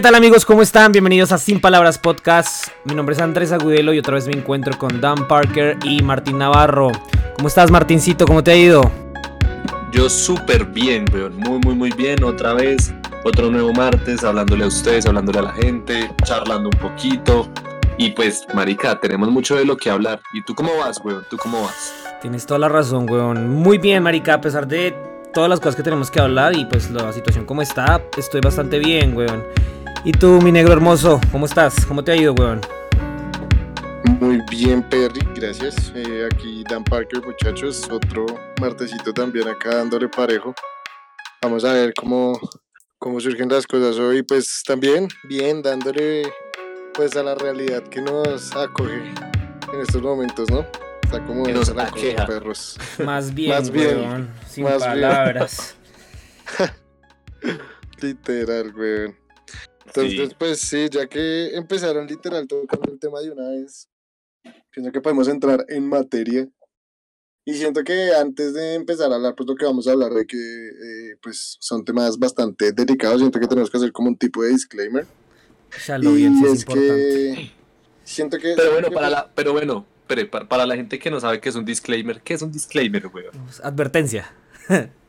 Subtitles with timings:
[0.00, 0.46] ¿Qué tal amigos?
[0.46, 0.92] ¿Cómo están?
[0.92, 2.68] Bienvenidos a Sin Palabras Podcast.
[2.86, 6.38] Mi nombre es Andrés Agudelo y otra vez me encuentro con Dan Parker y Martín
[6.38, 6.90] Navarro.
[7.36, 8.24] ¿Cómo estás Martincito?
[8.24, 8.90] ¿Cómo te ha ido?
[9.92, 11.36] Yo súper bien, weón.
[11.36, 12.24] Muy, muy, muy bien.
[12.24, 17.50] Otra vez, otro nuevo martes, hablándole a ustedes, hablándole a la gente, charlando un poquito.
[17.98, 20.22] Y pues, marica, tenemos mucho de lo que hablar.
[20.32, 21.26] ¿Y tú cómo vas, weón?
[21.28, 21.92] ¿Tú cómo vas?
[22.22, 23.50] Tienes toda la razón, weón.
[23.50, 24.96] Muy bien, marica, a pesar de
[25.34, 28.78] todas las cosas que tenemos que hablar y pues la situación como está, estoy bastante
[28.78, 29.44] bien, weón.
[30.04, 31.20] ¿Y tú, mi negro hermoso?
[31.30, 31.84] ¿Cómo estás?
[31.84, 32.60] ¿Cómo te ha ido, weón?
[34.18, 35.92] Muy bien, Perry, gracias.
[35.94, 37.86] Eh, aquí Dan Parker, muchachos.
[37.90, 38.24] Otro
[38.60, 40.54] martesito también acá dándole parejo.
[41.42, 42.38] Vamos a ver cómo,
[42.98, 44.22] cómo surgen las cosas hoy.
[44.22, 46.22] Pues también, bien, dándole
[46.94, 49.02] pues a la realidad que nos acoge
[49.72, 50.66] en estos momentos, ¿no?
[51.02, 52.78] Está como Que nos cosa, perros.
[53.04, 54.30] Más bien, Más bien, weón.
[54.48, 54.88] Sin más bien.
[54.88, 55.76] palabras.
[58.00, 59.19] Literal, weón.
[59.94, 60.36] Entonces, Sí.
[60.38, 63.88] pues sí, ya que empezaron literal tocando el tema de una vez,
[64.70, 66.48] pienso que podemos entrar en materia.
[67.44, 70.26] Y siento que antes de empezar a hablar, pues lo que vamos a hablar de
[70.26, 74.42] que eh, pues son temas bastante delicados, siento que tenemos que hacer como un tipo
[74.42, 75.06] de disclaimer.
[75.86, 77.50] Ya lo bien, y es es que
[78.04, 78.54] siento que...
[78.56, 79.86] Pero bueno, que, para pues, la, pero bueno,
[80.30, 83.06] para, para la gente que no sabe qué es un disclaimer, ¿qué es un disclaimer,
[83.06, 83.32] weón?
[83.44, 84.32] Pues, Advertencia.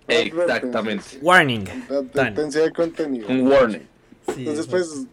[0.08, 1.20] Exactamente.
[1.22, 1.68] Warning.
[1.90, 3.28] advertencia de contenido.
[3.28, 3.88] Un warning.
[4.27, 4.72] Sí, Entonces, eso.
[4.72, 5.05] pues,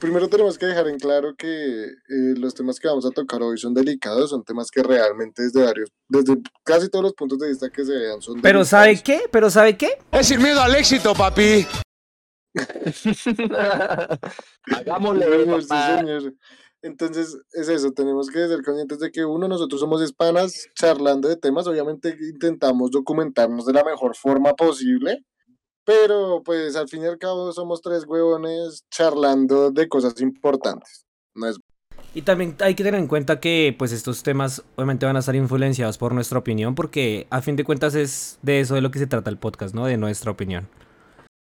[0.00, 3.58] primero tenemos que dejar en claro que eh, los temas que vamos a tocar hoy
[3.58, 7.70] son delicados, son temas que realmente desde varios, desde casi todos los puntos de vista
[7.70, 8.68] que se vean son Pero delicados.
[8.68, 9.22] ¿sabe qué?
[9.30, 9.88] Pero ¿sabe qué?
[10.12, 11.66] Es sin miedo al éxito, papi.
[14.72, 15.98] Hagámosle, Señor, sí, papá.
[15.98, 16.34] señor.
[16.82, 21.36] Entonces, es eso, tenemos que ser conscientes de que uno, nosotros somos hispanas charlando de
[21.36, 25.24] temas, obviamente intentamos documentarnos de la mejor forma posible,
[25.86, 31.06] pero pues al fin y al cabo somos tres huevones charlando de cosas importantes.
[31.34, 31.58] No es
[32.12, 35.36] Y también hay que tener en cuenta que pues estos temas obviamente van a estar
[35.36, 38.98] influenciados por nuestra opinión porque a fin de cuentas es de eso de lo que
[38.98, 39.86] se trata el podcast, ¿no?
[39.86, 40.68] De nuestra opinión.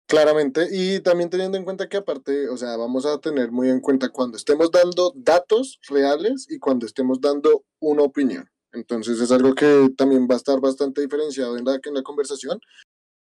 [0.07, 3.81] Claramente, y también teniendo en cuenta que aparte, o sea, vamos a tener muy en
[3.81, 8.49] cuenta cuando estemos dando datos reales y cuando estemos dando una opinión.
[8.73, 12.61] Entonces es algo que también va a estar bastante diferenciado en la, en la conversación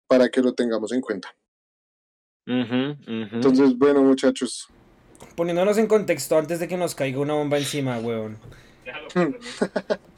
[0.08, 1.34] para que lo tengamos en cuenta.
[2.46, 4.68] Entonces, bueno, muchachos,
[5.36, 8.38] Poniéndonos en contexto antes de que nos caiga una bomba encima, weón.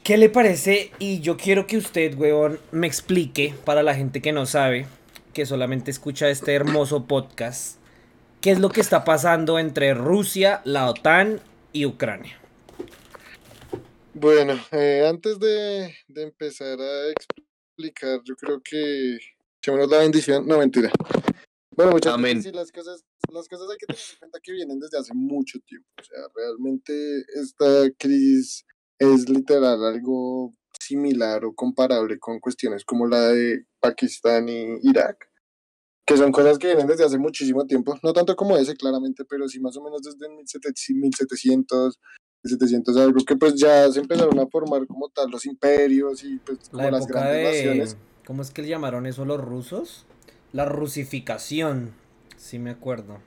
[0.03, 0.91] ¿Qué le parece?
[0.99, 4.87] Y yo quiero que usted, weón, me explique para la gente que no sabe,
[5.33, 7.77] que solamente escucha este hermoso podcast,
[8.39, 11.39] qué es lo que está pasando entre Rusia, la OTAN
[11.73, 12.39] y Ucrania.
[14.13, 19.19] bueno, eh, antes de, de empezar a explicar, yo creo que
[19.61, 20.91] echémonos la bendición, no mentira.
[21.75, 22.41] Bueno, muchachos, Amén.
[22.41, 25.59] sí, las cosas, las cosas hay que tener en cuenta que vienen desde hace mucho
[25.59, 25.87] tiempo.
[25.99, 28.65] O sea, realmente esta crisis
[28.99, 35.29] es literal algo similar o comparable con cuestiones como la de Pakistán y Irak,
[36.05, 39.47] que son cosas que vienen desde hace muchísimo tiempo, no tanto como ese claramente, pero
[39.47, 41.99] sí más o menos desde 1700,
[42.43, 46.67] 1700 algo, que pues ya se empezaron a formar como tal los imperios y pues
[46.69, 47.43] como La las grandes de...
[47.43, 47.97] naciones.
[48.25, 50.05] ¿Cómo es que le llamaron eso los rusos?
[50.53, 51.93] La rusificación.
[52.37, 53.19] Sí me acuerdo.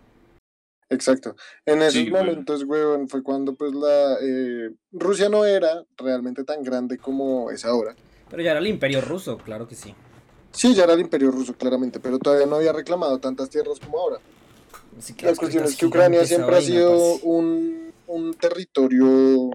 [0.91, 1.35] Exacto.
[1.67, 2.23] En esos Sí, güey.
[2.25, 7.65] momentos, weón, fue cuando pues la eh, Rusia no era realmente tan grande como es
[7.65, 7.97] ahora.
[8.31, 9.95] Pero ya era el imperio ruso, claro que sí.
[10.53, 13.99] Sí, ya era el imperio ruso, claramente, pero todavía no había reclamado tantas tierras como
[13.99, 14.19] ahora.
[14.97, 17.21] Así que La las cuestión es que Ucrania siempre ha vaina, sido parce.
[17.25, 19.51] un, un territorio,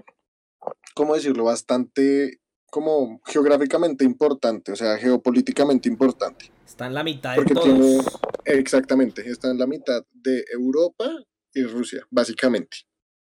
[0.94, 2.39] ¿cómo decirlo?, bastante
[2.70, 6.50] como geográficamente importante, o sea, geopolíticamente importante.
[6.66, 7.64] Está en la mitad de todos.
[7.64, 7.98] tiene,
[8.44, 11.10] exactamente, está en la mitad de Europa
[11.52, 12.78] y Rusia, básicamente,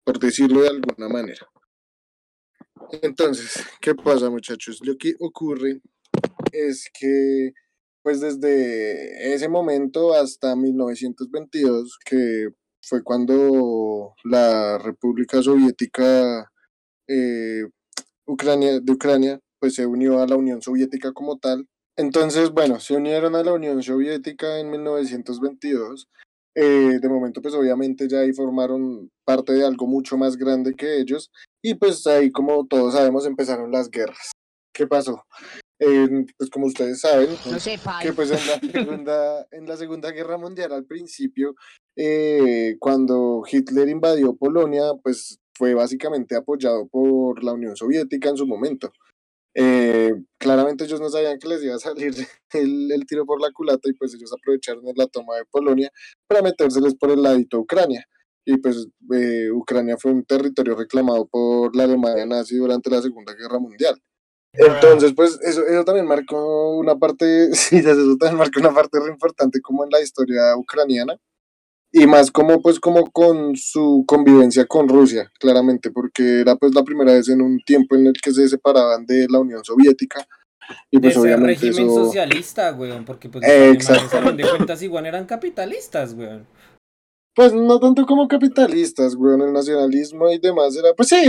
[0.03, 1.47] por decirlo de alguna manera.
[3.01, 4.79] Entonces, ¿qué pasa, muchachos?
[4.83, 5.81] Lo que ocurre
[6.51, 7.53] es que,
[8.01, 12.49] pues desde ese momento hasta 1922, que
[12.81, 16.51] fue cuando la República Soviética
[17.07, 17.63] eh,
[18.27, 21.67] Ucrania, de Ucrania, pues se unió a la Unión Soviética como tal.
[21.97, 26.07] Entonces, bueno, se unieron a la Unión Soviética en 1922.
[26.57, 30.99] Eh, de momento, pues obviamente ya ahí formaron parte de algo mucho más grande que
[30.99, 31.31] ellos.
[31.61, 34.31] Y pues ahí, como todos sabemos, empezaron las guerras.
[34.73, 35.23] ¿Qué pasó?
[35.79, 40.11] Eh, pues como ustedes saben, No sé, que pues en la segunda, en la segunda
[40.11, 41.55] guerra mundial al principio,
[41.97, 48.45] eh, cuando Hitler invadió Polonia, pues fue básicamente apoyado por la Unión Soviética en su
[48.45, 48.91] momento.
[49.57, 52.13] Eh, claramente ellos no sabían que les iba a salir
[52.53, 55.89] el, el, tiro por la culata y pues ellos aprovecharon la toma de Polonia
[56.27, 58.05] para metérseles por el ladito a Ucrania.
[58.45, 63.33] Y pues eh, Ucrania fue un territorio reclamado por la Alemania nazi durante la Segunda
[63.33, 63.99] Guerra Mundial.
[64.53, 69.09] Entonces, pues eso, eso también marcó una parte, sí, eso también marcó una parte re
[69.09, 71.19] importante como en la historia ucraniana
[71.97, 76.83] y más como pues como con su convivencia con Rusia, claramente, porque era pues la
[76.83, 80.27] primera vez en un tiempo en el que se separaban de la Unión Soviética.
[80.91, 82.05] Y pues de obviamente régimen eso...
[82.05, 84.33] socialista, weón, porque pues Eh, exacto.
[84.33, 86.45] de cuentas igual eran capitalistas, weón.
[87.33, 91.23] Pues no tanto como capitalistas, weón, el nacionalismo y demás era, pues sí,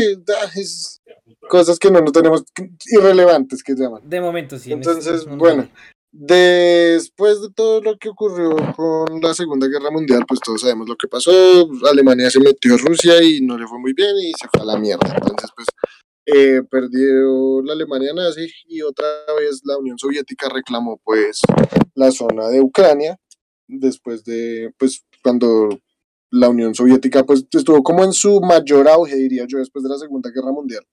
[0.57, 1.01] es
[1.49, 2.43] cosas que no, no tenemos,
[2.87, 4.03] irrelevantes que llaman.
[4.05, 4.73] De momento sí.
[4.73, 5.69] en Entonces, este- no, no, bueno, no.
[6.19, 10.97] Después de todo lo que ocurrió con la Segunda Guerra Mundial, pues todos sabemos lo
[10.97, 11.31] que pasó.
[11.91, 14.65] Alemania se metió a Rusia y no le fue muy bien y se fue a
[14.65, 15.15] la mierda.
[15.15, 15.67] Entonces, pues
[16.27, 19.07] eh, perdió la Alemania nazi y otra
[19.39, 21.41] vez la Unión Soviética reclamó pues
[21.95, 23.19] la zona de Ucrania
[23.69, 25.69] después de, pues cuando
[26.31, 29.99] la Unión Soviética pues estuvo como en su mayor auge, diría yo, después de la
[29.99, 30.85] Segunda Guerra Mundial.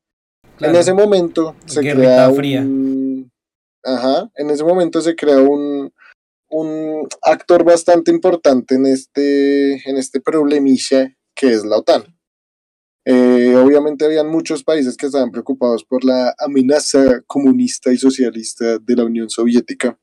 [0.58, 0.74] Claro.
[0.74, 2.68] En ese momento se Guerrita crea fría.
[3.84, 5.94] Ajá, en ese momento se crea un,
[6.50, 12.04] un actor bastante importante en este, en este problemilla que es la OTAN.
[13.06, 18.96] Eh, obviamente habían muchos países que estaban preocupados por la amenaza comunista y socialista de
[18.96, 20.00] la Unión Soviética.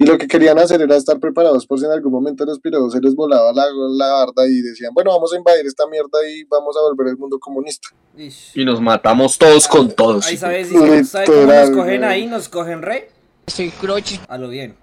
[0.00, 2.92] Y lo que querían hacer era estar preparados por si en algún momento los pirados
[2.92, 6.44] se les volaba la, la barda y decían, bueno, vamos a invadir esta mierda y
[6.44, 7.88] vamos a volver el mundo comunista.
[8.16, 8.52] Ish.
[8.54, 10.26] Y nos matamos todos con todos.
[10.26, 10.40] Ahí hijo.
[10.40, 12.26] sabes, ¿sabe cómo nos cogen ahí?
[12.28, 13.10] Nos cogen re.
[13.48, 14.20] Soy croche.
[14.28, 14.76] A lo bien.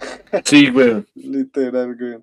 [0.44, 1.06] Sí, güey.
[1.15, 2.18] Literal, güey.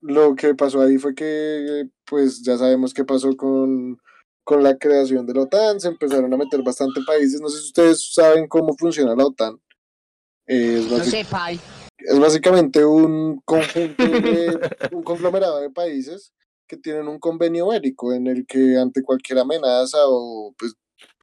[0.00, 3.98] Lo que pasó ahí fue que, pues ya sabemos qué pasó con,
[4.44, 7.40] con la creación de la OTAN, se empezaron a meter bastante países.
[7.40, 9.60] No sé si ustedes saben cómo funciona la OTAN.
[10.46, 11.58] Eh, es, No sé, pai.
[12.08, 14.58] Es básicamente un conjunto de,
[14.92, 16.32] un conglomerado de países
[16.68, 20.74] que tienen un convenio bélico en el que ante cualquier amenaza o pues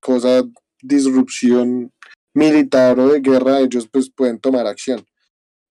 [0.02, 0.44] cosa,
[0.82, 1.92] disrupción
[2.34, 5.06] militar o de guerra, ellos pues pueden tomar acción.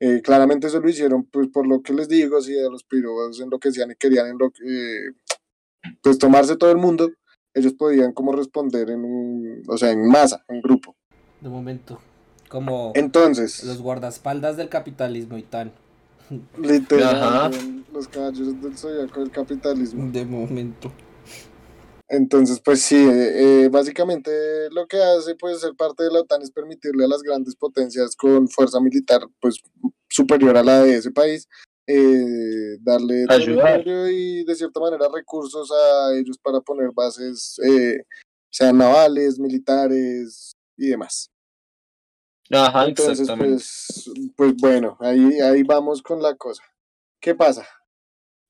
[0.01, 3.41] Eh, claramente eso lo hicieron pues por lo que les digo, si a los pirobos
[3.41, 5.13] enloquecían y querían enlo- eh,
[6.03, 7.11] pues tomarse todo el mundo,
[7.55, 10.97] ellos podían como responder en un, o sea, en masa, en grupo.
[11.41, 12.01] De momento.
[12.53, 15.73] Como Entonces, los guardaespaldas del capitalismo y tal.
[16.59, 17.51] literal, Ajá.
[17.95, 20.13] los caballeros del zodiaco del capitalismo.
[20.13, 20.93] De momento.
[22.09, 24.31] Entonces, pues sí, eh, eh, básicamente
[24.71, 28.15] lo que hace pues ser parte de la OTAN es permitirle a las grandes potencias
[28.15, 29.57] con fuerza militar pues
[30.11, 31.49] superior a la de ese país
[31.87, 33.83] eh, darle Ayudar.
[33.87, 38.03] y de cierta manera recursos a ellos para poner bases, eh,
[38.51, 41.32] sean navales, militares y demás.
[42.53, 46.63] Ajá, Entonces, pues, pues bueno, ahí, ahí vamos con la cosa.
[47.19, 47.67] ¿Qué pasa?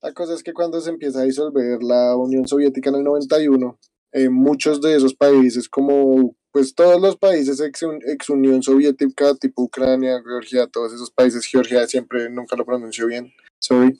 [0.00, 3.78] La cosa es que cuando se empieza a disolver la Unión Soviética en el 91,
[4.10, 9.62] eh, muchos de esos países, como pues todos los países ex, ex Unión Soviética, tipo
[9.62, 13.96] Ucrania, Georgia, todos esos países, Georgia siempre nunca lo pronuncio bien, sorry.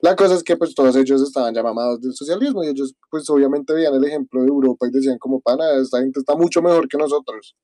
[0.00, 3.28] La cosa es que pues todos ellos estaban ya mamados del socialismo y ellos pues
[3.30, 6.86] obviamente veían el ejemplo de Europa y decían como pana, esta gente está mucho mejor
[6.88, 7.56] que nosotros.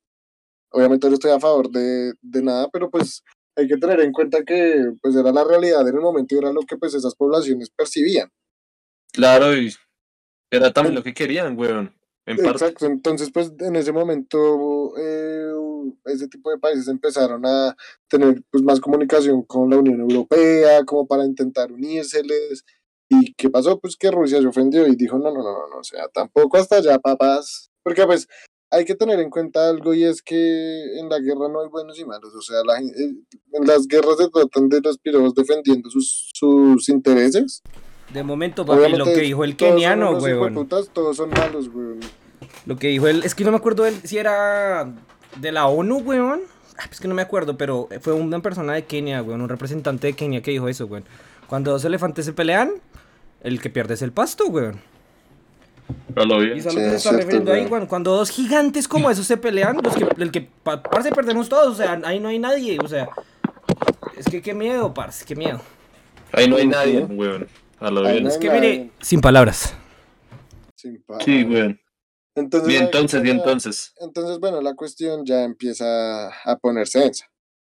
[0.71, 3.23] Obviamente no estoy a favor de, de nada, pero pues
[3.57, 6.53] hay que tener en cuenta que pues era la realidad en el momento y era
[6.53, 8.31] lo que pues esas poblaciones percibían.
[9.13, 9.75] Claro, y
[10.51, 11.95] era también lo que querían, weón.
[12.25, 12.51] En parte.
[12.51, 15.51] Exacto, entonces pues en ese momento eh,
[16.05, 17.75] ese tipo de países empezaron a
[18.07, 22.65] tener pues más comunicación con la Unión Europea como para intentar unírseles.
[23.09, 23.81] ¿Y qué pasó?
[23.81, 26.59] Pues que Rusia se ofendió y dijo, no, no, no, no, no, o sea, tampoco
[26.59, 27.71] hasta allá, papás.
[27.83, 28.29] Porque pues
[28.71, 31.99] hay que tener en cuenta algo y es que en la guerra no hay buenos
[31.99, 32.35] y malos.
[32.35, 33.15] O sea, la eh,
[33.53, 37.63] en las guerras se tratan de los pirobos defendiendo sus, sus intereses.
[38.13, 42.01] De momento, papi, lo que dijo el keniano, hijueputas, todos son malos, weón.
[42.65, 44.95] Lo que dijo él, es que no me acuerdo él, si era
[45.37, 46.41] de la ONU, weón.
[46.79, 50.07] Ah, Es que no me acuerdo, pero fue una persona de Kenia, weón, un representante
[50.07, 51.05] de Kenia que dijo eso, weón.
[51.49, 52.73] Cuando dos elefantes se pelean,
[53.43, 54.81] el que pierde es el pasto, weón.
[56.15, 56.59] No lo Y vi.
[56.59, 57.87] es Sí, lo que se es está cierto, refiriendo ahí, weón.
[57.87, 61.69] Cuando dos gigantes como esos se pelean, los que, el que, pa- parce, perdemos todos,
[61.69, 63.09] o sea, ahí no hay nadie, o sea.
[64.17, 65.61] Es que qué miedo, parce, qué miedo.
[66.33, 67.47] Ahí no hay nadie, weón.
[67.79, 68.25] A lo bien.
[68.25, 68.61] no Es que nadie.
[68.61, 69.75] mire, sin palabras.
[70.75, 71.27] Sin Sí, palabras.
[71.29, 71.81] weón.
[72.35, 73.95] Entonces, Y entonces, y entonces.
[74.01, 77.27] Entonces, bueno, la cuestión ya empieza a ponerse densa.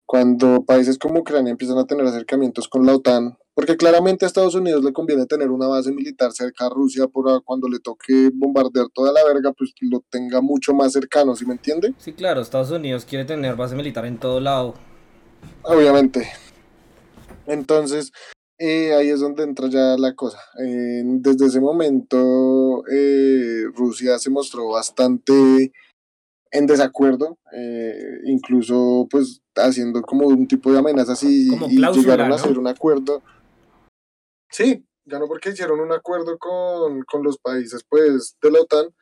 [0.06, 4.55] Cuando países como Ucrania empiezan a tener acercamientos con la OTAN, Porque claramente a Estados
[4.55, 8.88] Unidos le conviene tener una base militar cerca a Rusia para cuando le toque bombardear
[8.93, 11.93] toda la verga, pues lo tenga mucho más cercano, ¿sí me entiende?
[11.98, 14.75] Sí, claro, Estados Unidos quiere tener base militar en todo lado.
[15.63, 16.29] Obviamente.
[17.46, 18.12] Entonces,
[18.63, 20.38] eh, ahí es donde entra ya la cosa.
[20.63, 25.72] Eh, desde ese momento, eh, Rusia se mostró bastante
[26.51, 27.39] en desacuerdo,
[28.25, 33.24] incluso pues haciendo como un tipo de amenazas y, y llegaron a hacer un acuerdo.
[34.51, 38.93] Sí, ya no porque hicieron un acuerdo con, con los países pues de la OTAN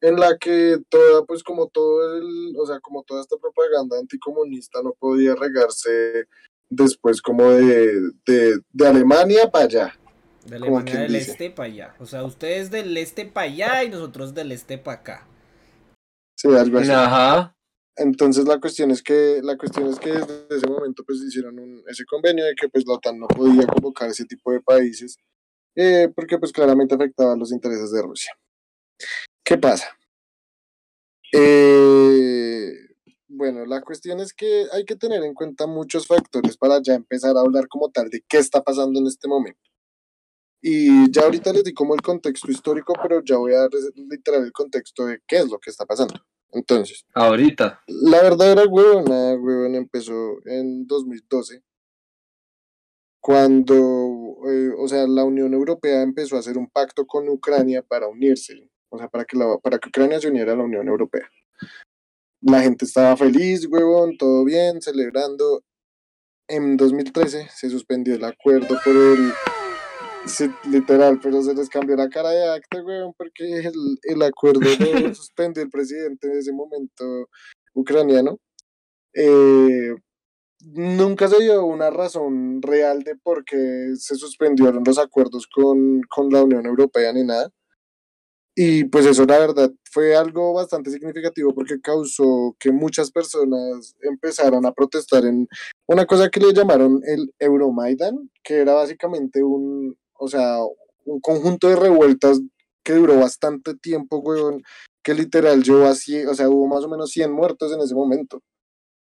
[0.00, 4.82] en la que toda, pues como todo el, o sea, como toda esta propaganda anticomunista
[4.82, 6.26] no podía regarse
[6.68, 9.98] después como de, de, Alemania para allá.
[10.44, 11.94] De Alemania del este para allá.
[12.00, 15.26] O sea, ustedes del este para allá y nosotros del este para acá.
[16.36, 16.90] Sí, algo así.
[16.90, 17.56] Ajá.
[17.96, 21.82] Entonces la cuestión es que la cuestión es que desde ese momento pues hicieron un,
[21.88, 25.16] ese convenio de que pues la OTAN no podía convocar ese tipo de países
[25.76, 28.32] eh, porque pues claramente afectaba los intereses de Rusia.
[29.44, 29.96] ¿Qué pasa?
[31.32, 32.72] Eh,
[33.28, 37.36] bueno, la cuestión es que hay que tener en cuenta muchos factores para ya empezar
[37.36, 39.60] a hablar como tal de qué está pasando en este momento.
[40.62, 44.52] Y ya ahorita les di como el contexto histórico, pero ya voy a literar el
[44.52, 46.14] contexto de qué es lo que está pasando.
[46.54, 47.04] Entonces.
[47.12, 47.80] Ahorita.
[47.88, 51.62] La verdadera huevona, huevona empezó en 2012,
[53.20, 58.06] cuando, eh, o sea, la Unión Europea empezó a hacer un pacto con Ucrania para
[58.06, 61.28] unirse, o sea, para que, la, para que Ucrania se uniera a la Unión Europea.
[62.40, 65.62] La gente estaba feliz, huevón, todo bien, celebrando.
[66.46, 69.32] En 2013 se suspendió el acuerdo por el...
[70.26, 74.60] Sí, literal, pero se les cambió la cara de acta, huevón, porque el, el acuerdo
[74.60, 74.68] lo
[75.14, 77.28] suspendió el presidente en ese momento
[77.74, 78.38] ucraniano.
[79.14, 79.94] Eh,
[80.60, 86.30] nunca se dio una razón real de por qué se suspendieron los acuerdos con, con
[86.30, 87.50] la Unión Europea ni nada.
[88.56, 94.64] Y pues eso la verdad fue algo bastante significativo porque causó que muchas personas empezaran
[94.64, 95.48] a protestar en
[95.86, 100.58] una cosa que le llamaron el Euromaidan, que era básicamente un, o sea,
[101.04, 102.40] un conjunto de revueltas
[102.82, 104.62] que duró bastante tiempo, weón,
[105.02, 108.42] que literal llevó así, o sea, hubo más o menos 100 muertos en ese momento.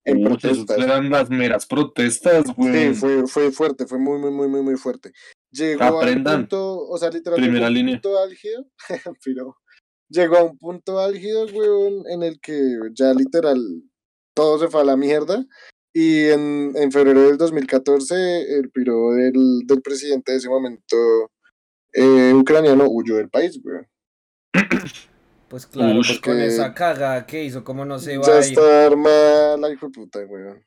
[0.05, 0.77] En protestas.
[0.77, 2.89] Eran las meras protestas, güey.
[2.89, 5.11] Sí, fue, fue fuerte, fue muy, muy, muy, muy, muy fuerte.
[5.51, 8.65] Llegó a un punto, o sea, literalmente un punto álgido,
[9.23, 9.55] pero
[10.09, 13.59] llegó a un punto álgido, weón, en el que ya literal
[14.35, 15.45] todo se fue a la mierda.
[15.93, 20.97] Y en, en febrero del 2014, el piro del, del presidente de ese momento
[21.93, 23.87] eh, ucraniano huyó del país, weón.
[25.49, 29.55] Pues claro, pues con esa caga que hizo, ¿cómo no se va Ya está armada
[29.55, 30.65] la hijo puta, weón.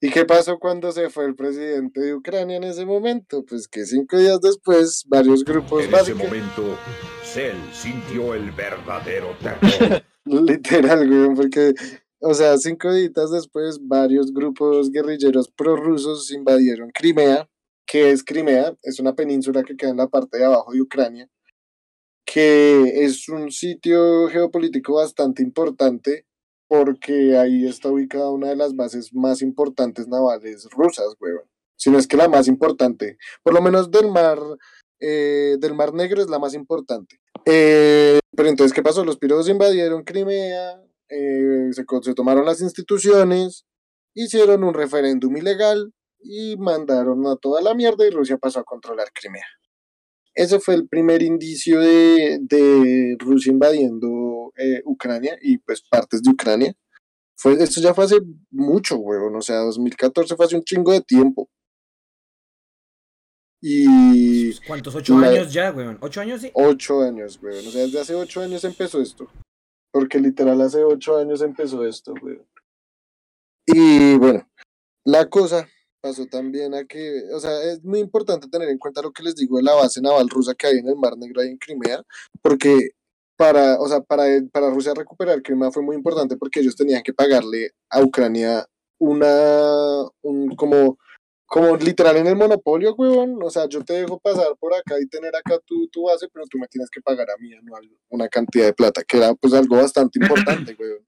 [0.00, 3.44] ¿Y qué pasó cuando se fue el presidente de Ucrania en ese momento?
[3.44, 6.78] Pues que cinco días después, varios grupos En ese momento,
[7.24, 10.02] Cell sintió el verdadero terror.
[10.24, 11.74] Literal, güey, porque,
[12.20, 17.48] o sea, cinco días después, varios grupos guerrilleros prorrusos invadieron Crimea.
[17.86, 18.76] ¿Qué es Crimea?
[18.82, 21.28] Es una península que queda en la parte de abajo de Ucrania,
[22.26, 26.26] que es un sitio geopolítico bastante importante
[26.68, 31.48] porque ahí está ubicada una de las bases más importantes navales rusas, weón.
[31.76, 34.38] Si no es que la más importante, por lo menos del mar,
[35.00, 37.20] eh, del mar Negro es la más importante.
[37.46, 39.04] Eh, pero entonces, ¿qué pasó?
[39.04, 43.64] Los piros invadieron Crimea, eh, se, se tomaron las instituciones,
[44.14, 49.08] hicieron un referéndum ilegal y mandaron a toda la mierda y Rusia pasó a controlar
[49.12, 49.46] Crimea.
[50.34, 56.30] Ese fue el primer indicio de, de Rusia invadiendo eh, Ucrania y pues partes de
[56.30, 56.74] Ucrania.
[57.36, 58.18] Fue, esto ya fue hace
[58.50, 59.34] mucho, weón.
[59.34, 61.48] O sea, 2014 fue hace un chingo de tiempo.
[63.60, 64.54] Y.
[64.66, 64.94] ¿Cuántos?
[64.94, 65.98] ¿Ocho años ya, weón?
[66.00, 66.50] ¿Ocho años sí?
[66.54, 67.66] Ocho años, weón.
[67.66, 69.28] O sea, desde hace ocho años empezó esto.
[69.98, 72.46] Porque literal hace ocho años empezó esto, weón.
[73.66, 74.48] Y bueno,
[75.04, 75.66] la cosa
[76.00, 79.34] pasó también a que, o sea, es muy importante tener en cuenta lo que les
[79.34, 82.00] digo de la base naval rusa que hay en el Mar Negro ahí en Crimea,
[82.40, 82.90] porque
[83.36, 87.12] para, o sea, para, para Rusia recuperar Crimea fue muy importante porque ellos tenían que
[87.12, 88.66] pagarle a Ucrania
[89.00, 90.96] una, un, como,
[91.48, 95.06] como literal en el monopolio, huevón, o sea, yo te dejo pasar por acá y
[95.06, 98.28] tener acá tu, tu base, pero tú me tienes que pagar a mí anual una
[98.28, 101.06] cantidad de plata, que era pues algo bastante importante, huevón.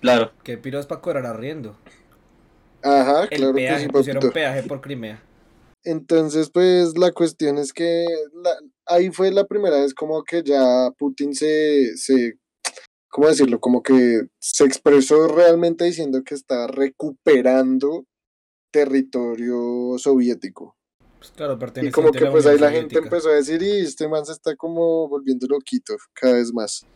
[0.00, 0.32] Claro.
[0.42, 1.76] Que piros para cobrar arriendo.
[2.82, 3.54] Ajá, claro.
[3.54, 5.22] Peaje, que pusieron peaje por Crimea.
[5.84, 8.04] Entonces, pues la cuestión es que
[8.84, 12.34] ahí fue la primera vez como que ya Putin se, se,
[13.08, 13.60] ¿cómo decirlo?
[13.60, 18.06] Como que se expresó realmente diciendo que está recuperando
[18.70, 20.76] territorio soviético.
[21.18, 23.16] Pues claro, Y como que pues ahí la gente Soviética.
[23.16, 26.86] empezó a decir, y este man se está como volviendo loquito cada vez más.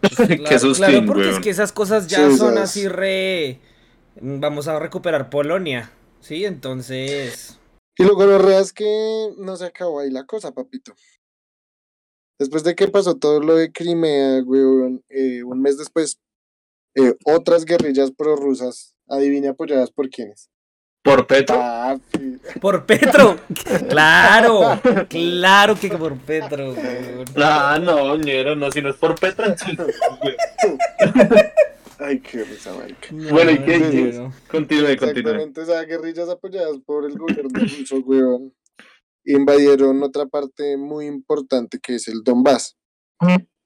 [0.00, 3.60] Qué Claro, sustín, claro, porque es que esas cosas ya Sí, son así re...
[4.20, 6.44] Vamos a recuperar Polonia, ¿sí?
[6.44, 7.58] Entonces...
[7.98, 10.94] Y lo gonorrea es que no se acabó ahí la cosa, papito.
[12.38, 16.18] Después de que pasó todo lo de Crimea, weón, eh, un mes después,
[16.94, 20.50] eh, otras guerrillas prorrusas, adivine apoyadas por quiénes.
[21.06, 21.56] Por Petro.
[21.56, 22.38] Papi.
[22.60, 23.38] Por Petro.
[23.88, 26.74] claro, claro que por Petro.
[27.36, 29.46] Ah, no, ñero, no, si no es por Petro.
[32.00, 33.08] Ay, qué risa, marica.
[33.30, 33.78] Bueno, ¿y qué?
[33.78, 34.34] No, ¿Y no.
[34.50, 35.30] Continúe, continúe.
[35.30, 38.52] Exactamente, sea, guerrillas apoyadas por el gobierno ruso, weón,
[39.24, 42.76] invadieron otra parte muy importante que es el Donbass.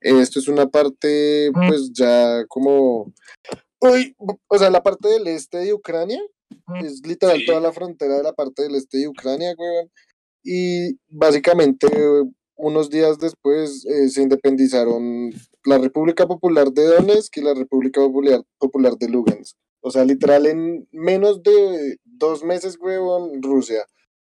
[0.03, 3.15] Esto es una parte, pues ya como,
[3.81, 4.15] uy,
[4.47, 6.21] o sea, la parte del este de Ucrania,
[6.83, 7.47] es literal Sí.
[7.47, 9.91] toda la frontera de la parte del este de Ucrania, weón,
[10.43, 11.87] y básicamente
[12.57, 15.31] unos días después eh, se independizaron
[15.65, 19.57] la República Popular de Donetsk y la República Popular, Popular de Lugansk.
[19.83, 23.85] O sea, literal, en menos de dos meses, huevón, Rusia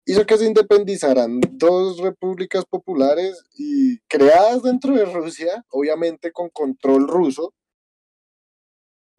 [0.08, 7.08] hizo que se independizaran dos repúblicas populares y creadas dentro de Rusia, obviamente con control
[7.08, 7.52] ruso.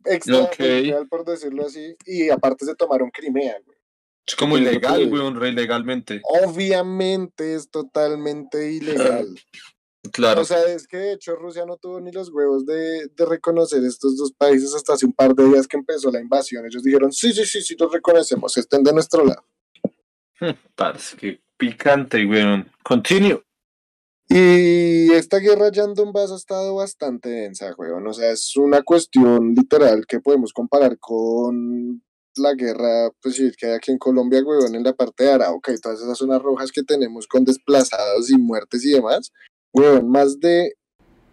[0.09, 1.95] Extraterritorial, por decirlo así.
[2.05, 3.77] Y aparte se tomaron Crimea, güey.
[4.25, 6.21] Es como ilegal, porque- weón, re ilegalmente.
[6.23, 9.27] Obviamente es totalmente ilegal.
[10.13, 10.41] Claro.
[10.41, 13.83] O sea, es que de hecho Rusia no tuvo ni los huevos de, de reconocer
[13.83, 16.65] estos dos países hasta hace un par de días que empezó la invasión.
[16.65, 19.43] Ellos dijeron, sí, sí, sí, sí, los reconocemos, estén de nuestro lado.
[20.75, 22.71] Parce, qué picante, weón.
[22.83, 23.43] Continue.
[24.39, 28.05] Y esta guerra ya en Donbass ha estado bastante densa, weón.
[28.05, 32.03] O sea, es una cuestión literal que podemos comparar con
[32.35, 35.79] la guerra pues, que hay aquí en Colombia, weón, en la parte de Arauca y
[35.79, 39.31] todas esas zonas rojas que tenemos con desplazados y muertes y demás.
[39.73, 40.73] Weón, más de...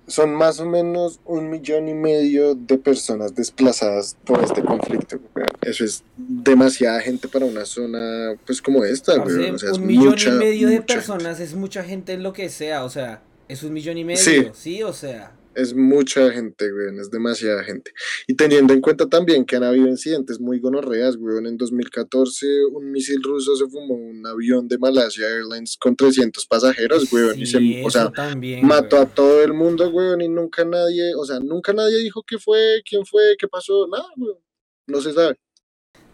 [0.07, 5.19] Son más o menos un millón y medio de personas desplazadas por este conflicto.
[5.63, 9.55] Eso es demasiada gente para una zona, pues, como esta, Parce, weón.
[9.55, 10.95] O sea, es un millón mucha, y medio de gente.
[10.95, 14.19] personas es mucha gente en lo que sea, o sea, es un millón y medio,
[14.23, 14.49] Sí.
[14.53, 15.33] sí, o sea.
[15.55, 17.93] Es mucha gente, weón, es demasiada gente.
[18.27, 21.47] Y teniendo en cuenta también que han habido incidentes muy gonorreas, weón.
[21.47, 27.13] En 2014 un misil ruso se fumó un avión de Malaysia Airlines con 300 pasajeros,
[27.13, 27.39] weón.
[27.39, 30.21] y se, o sea, también, mató a todo el mundo, weón.
[30.21, 34.09] Y nunca nadie, o sea, nunca nadie dijo qué fue, quién fue, qué pasó, nada,
[34.17, 34.39] weón.
[34.87, 35.39] No se sabe.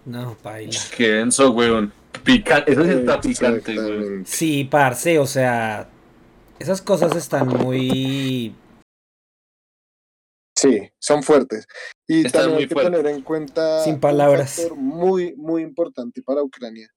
[0.04, 0.78] No, paila.
[0.96, 1.92] Qué denso, weón.
[2.24, 2.72] Picante.
[2.72, 4.24] Eso sí está picante, weón.
[4.26, 5.88] Sí, parce, o sea,
[6.58, 8.54] esas cosas están muy...
[10.60, 11.66] Sí, son fuertes.
[12.06, 12.96] Y Están también hay que fuertes.
[12.98, 14.56] tener en cuenta Sin un palabras.
[14.56, 16.88] factor muy, muy importante para Ucrania,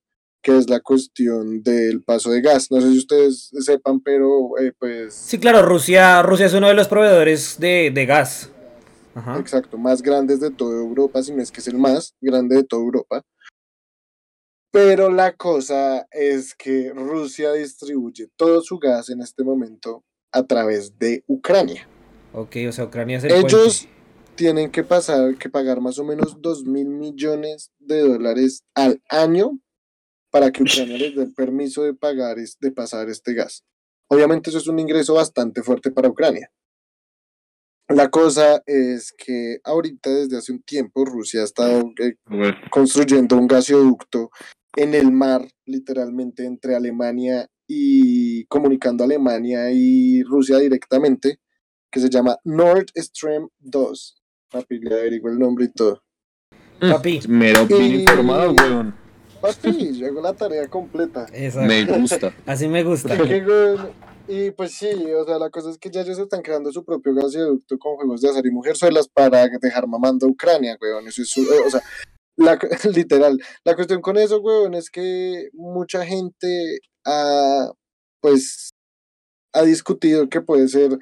[0.42, 2.70] que es la cuestión del paso de gas.
[2.72, 6.74] No sé si ustedes sepan, pero eh, pues, Sí, claro, Rusia, Rusia es uno de
[6.74, 8.50] los proveedores de, de gas.
[9.16, 9.38] Ajá.
[9.38, 12.64] exacto, más grandes de toda Europa, si no es que es el más grande de
[12.64, 13.22] toda Europa.
[14.72, 20.98] Pero la cosa es que Rusia distribuye todo su gas en este momento a través
[20.98, 21.88] de Ucrania.
[22.34, 23.88] Ok, o sea, Ucrania es el Ellos
[24.36, 29.60] tienen que pasar, que pagar más o menos 2 mil millones de dólares al año
[30.32, 33.64] para que Ucrania les dé el permiso de pagar, de pasar este gas.
[34.10, 36.50] Obviamente eso es un ingreso bastante fuerte para Ucrania.
[37.90, 42.16] La cosa es que ahorita desde hace un tiempo Rusia ha estado eh,
[42.72, 44.32] construyendo un gasoducto
[44.76, 51.40] en el mar, literalmente entre Alemania y comunicando Alemania y Rusia directamente,
[51.94, 54.16] que se llama Nord Stream 2.
[54.52, 56.02] Papi, le averiguo el nombre y todo.
[56.80, 57.22] Papi.
[57.28, 58.96] Mero bien Y- informado, weón.
[59.40, 61.28] Papi, yo hago la tarea completa.
[61.34, 61.68] Exacto.
[61.68, 62.34] Me gusta.
[62.48, 63.16] Así me gusta.
[64.28, 67.14] Y pues sí, o sea, la cosa es que ya ellos están creando su propio
[67.14, 71.08] gasoducto con juegos de azar y mujerzuelas para dejar mamando a Ucrania, weón.
[71.08, 71.82] Eso es, su- eh, o sea,
[72.38, 72.58] la,
[72.96, 73.38] literal.
[73.66, 77.70] La cuestión con eso, weón, es que mucha gente ha,
[78.22, 78.70] pues,
[79.54, 80.98] ha discutido que puede ser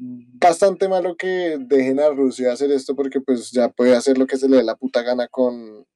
[0.00, 4.38] bastante malo que dejen a Rusia hacer esto porque pues ya puede hacer lo que
[4.38, 5.86] se le dé la puta gana con,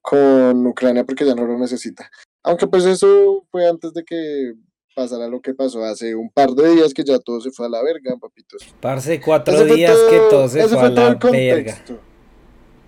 [0.00, 2.10] con Ucrania porque ya no lo necesita.
[2.44, 4.54] Aunque pues eso fue antes de que
[4.94, 7.68] pasara lo que pasó hace un par de días que ya todo se fue a
[7.68, 8.74] la verga, papitos.
[8.80, 11.72] Parce, cuatro Ese días que todo se fue a fue todo la el verga.
[11.72, 12.00] contexto.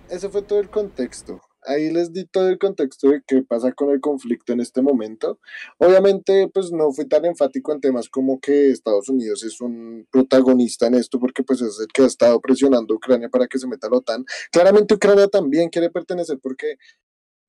[0.09, 1.41] Ese fue todo el contexto.
[1.65, 5.39] Ahí les di todo el contexto de qué pasa con el conflicto en este momento.
[5.77, 10.87] Obviamente, pues no fui tan enfático en temas como que Estados Unidos es un protagonista
[10.87, 13.67] en esto, porque pues es el que ha estado presionando a Ucrania para que se
[13.67, 14.25] meta a la OTAN.
[14.51, 16.77] Claramente Ucrania también quiere pertenecer porque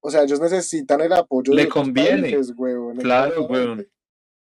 [0.06, 2.30] o sea, ellos necesitan el apoyo Le de conviene.
[2.30, 3.90] países, huevón, Claro, exactamente.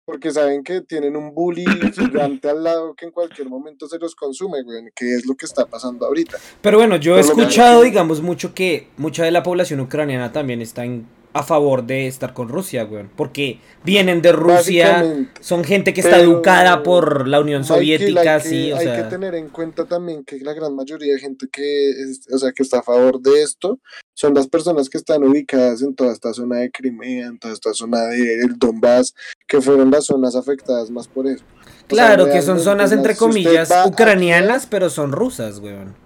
[0.06, 1.64] Porque saben que tienen un bully
[1.94, 5.46] gigante al lado que en cualquier momento se los consume, weón, que es lo que
[5.46, 6.36] está pasando ahorita.
[6.60, 10.30] Pero bueno, yo he Por escuchado, que- digamos, mucho que mucha de la población ucraniana
[10.30, 13.10] también está en- a favor de estar con Rusia, weón.
[13.14, 18.48] Porque vienen de Rusia, son gente que está educada por la Unión que- Soviética, que-
[18.48, 18.96] sí, o hay sea.
[19.02, 22.52] que tener en cuenta también que la gran mayoría de gente que, es- o sea,
[22.52, 23.80] que está a favor de esto
[24.14, 27.74] son las personas que están ubicadas en toda esta zona de Crimea, en toda esta
[27.74, 29.12] zona del Donbass,
[29.48, 31.44] que fueron las zonas afectadas más por eso.
[31.44, 35.96] O sea, Claro, que son zonas entre si comillas a ucranianas, pero son rusas, weón.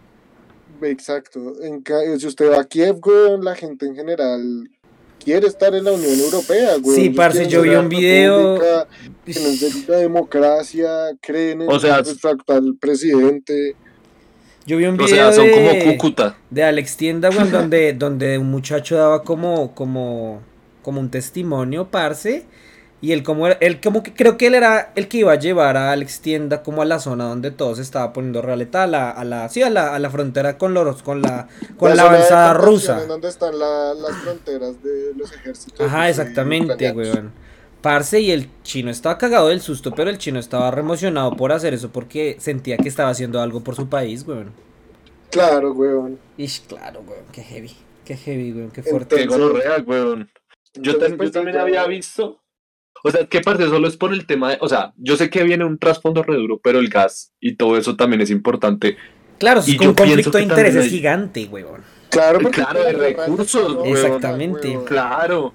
[0.83, 1.55] Exacto.
[1.63, 1.83] En
[2.19, 4.71] si usted va a Kiev, weón, la gente en general
[5.29, 6.97] quiere estar en la Unión Europea, weón.
[6.97, 8.89] Sí, parce, yo vi un video- república,
[9.27, 10.89] quieren ser la democracia,
[11.21, 13.77] creen en O sea, actual presidente.
[14.65, 16.39] Yo vi un O video sea, son de, como Cúcuta.
[16.49, 20.41] de Alex Tienda, weón, donde, donde un muchacho daba como, como,
[20.83, 22.45] como un testimonio, parce.
[23.01, 25.77] Y él como, él como que creo que él era el que iba a llevar
[25.77, 29.11] a Alex Tienda como a la zona donde todo se estaba poniendo realeta, a la,
[29.11, 32.55] a la, sí, a la, a la frontera con los, con la, con la avanzada
[32.55, 33.03] rusa.
[33.03, 35.81] En donde están la- las fronteras de los ejércitos.
[35.87, 37.31] Ajá, exactamente, weón.
[37.83, 41.53] Parce, y el chino estaba cagado del susto, pero el chino estaba re emocionado por
[41.53, 44.51] hacer eso porque sentía que estaba haciendo algo por su país, weón.
[45.31, 46.19] Claro, weón.
[46.37, 47.77] Ish, claro, weón, qué heavy.
[48.05, 49.15] Qué heavy, weón, qué fuerte.
[49.15, 50.29] Qué Entonces- gonorrea, weón.
[50.75, 52.41] Yo, Entonces, tam- pues, yo también había visto.
[53.05, 53.65] O sea, ¿qué parte?
[53.69, 54.59] Solo es por el tema de.
[54.61, 57.77] O sea, yo sé que viene un trasfondo re duro, pero el gas y todo
[57.77, 58.97] eso también es importante.
[59.39, 61.83] Claro, es un conflicto de intereses hay- gigante, weón.
[62.11, 63.87] Claro, porque Claro, la de recursos, weón.
[63.89, 64.69] Exactamente.
[64.71, 64.85] weón.
[64.85, 65.55] Claro.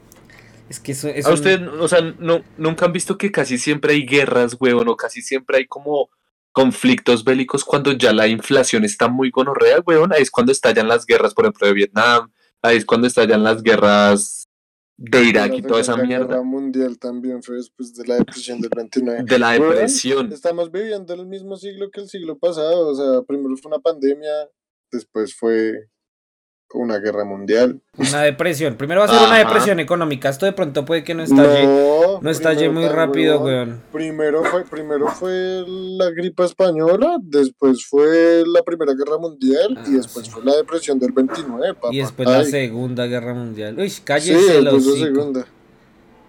[0.70, 3.58] Es que eso es A un- usted, o sea, no, nunca han visto que casi
[3.58, 6.10] siempre hay guerras, weón, o casi siempre hay como
[6.54, 10.14] conflictos bélicos cuando ya la inflación está muy gonorrea, weón.
[10.14, 12.32] Ahí es cuando estallan las guerras, por ejemplo, de Vietnam.
[12.62, 14.43] Ahí es cuando estallan las guerras
[14.98, 16.28] de Irak La y toda esa mierda.
[16.28, 19.24] Guerra mundial también fue después de la depresión del 29.
[19.24, 20.32] De la Weón, depresión.
[20.32, 22.90] Estamos viviendo el mismo siglo que el siglo pasado.
[22.90, 24.32] O sea, primero fue una pandemia,
[24.92, 25.90] después fue
[26.74, 27.82] una guerra mundial.
[27.98, 28.78] una depresión.
[28.78, 30.30] Primero va a ser una depresión económica.
[30.30, 33.82] Esto de pronto puede que no estalle, no, no, primero muy rápido, weón.
[33.92, 39.92] Primero fue, primero fue la gripe española, después fue la Primera Guerra Mundial Ah, y
[39.94, 40.32] después sí.
[40.32, 41.90] fue la depresión del 29, papá.
[41.92, 43.78] Y después la Segunda Guerra Mundial.
[43.80, 45.48] Uy, Sí, cállese los después la segunda.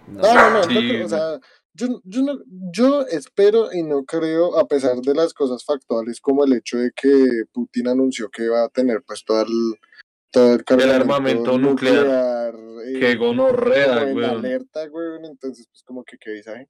[0.07, 0.21] No.
[0.21, 1.39] No, no, Sí, o sea,
[1.73, 2.39] yo, yo, no-
[2.71, 6.91] yo espero y no creo, a pesar de las cosas factuales, como el hecho de
[6.95, 9.75] que Putin anunció que va a tener pues todo el,
[10.35, 12.53] todo el, cargamento armamento nuclear.
[12.85, 14.23] eh, Qué gonorrea, weón.
[14.39, 16.67] alerta, weón, entonces pues como que qué visaje.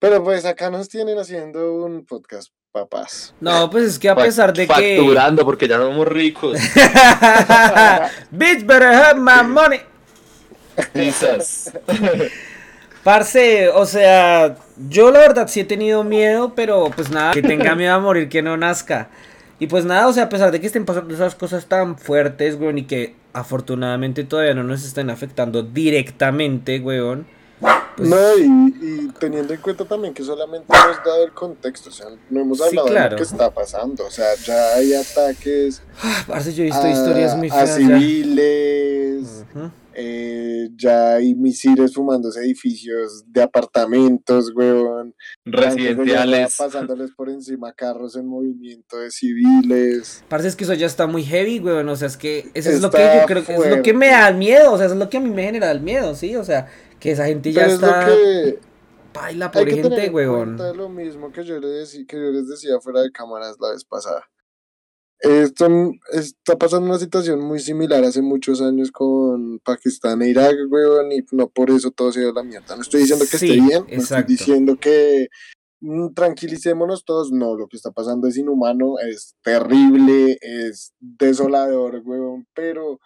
[0.00, 3.34] Pero pues acá nos tienen haciendo un podcast, papás.
[3.40, 4.72] No, pues es que a pesar de que.
[4.72, 6.58] Facturando porque ya somos ricos.
[8.30, 9.80] Bitch better have my money.
[10.92, 11.72] Quizás.
[13.04, 14.56] Parce, o sea,
[14.88, 18.30] yo la verdad sí he tenido miedo, pero pues nada, que tenga miedo a morir,
[18.30, 19.10] que no nazca.
[19.58, 22.56] Y pues nada, o sea, a pesar de que estén pasando esas cosas tan fuertes,
[22.56, 27.26] weón, y que afortunadamente todavía no nos estén afectando directamente, weón.
[27.96, 31.92] Pues, No, y, y teniendo en cuenta también que solamente hemos dado el contexto, o
[31.92, 33.10] sea, no hemos Sí, hablado de claro.
[33.12, 36.90] lo que está pasando, o sea, ya hay ataques ah, parce, yo he visto a,
[36.90, 37.78] historias muy a feas.
[37.78, 37.98] ya.
[37.98, 39.44] civiles,
[39.96, 45.04] eh, ya hay misiles fumándose edificios de apartamentos, de guerra
[45.44, 46.56] Residenciales.
[46.56, 50.24] pasándoles por encima carros en movimiento de civiles.
[50.28, 51.88] Parce, es que eso ya está muy heavy, weón.
[51.88, 54.08] O sea, es que eso es lo que yo creo que es lo que me
[54.08, 54.72] da el miedo.
[54.72, 56.34] O sea, eso es lo que a mí me genera el miedo, ¿sí?
[56.34, 56.66] O sea,
[57.04, 58.06] que esa gente ya Pero es lo está.
[58.06, 58.58] que
[59.12, 62.48] Baila hay por que gente, cuenta lo mismo que yo, les decí- que yo les
[62.48, 64.24] decía fuera de cámaras la vez pasada.
[65.20, 65.68] Esto
[66.12, 71.22] está pasando una situación muy similar hace muchos años con Pakistán e Irak, weón, y
[71.32, 72.74] no por eso todo se dio la mierda.
[72.74, 75.28] No estoy diciendo que Sí, esté bien, no estoy diciendo que
[75.80, 82.46] mm, tranquilicémonos todos, no, lo que está pasando es inhumano, es terrible, es desolador, weón,
[82.54, 82.98] pero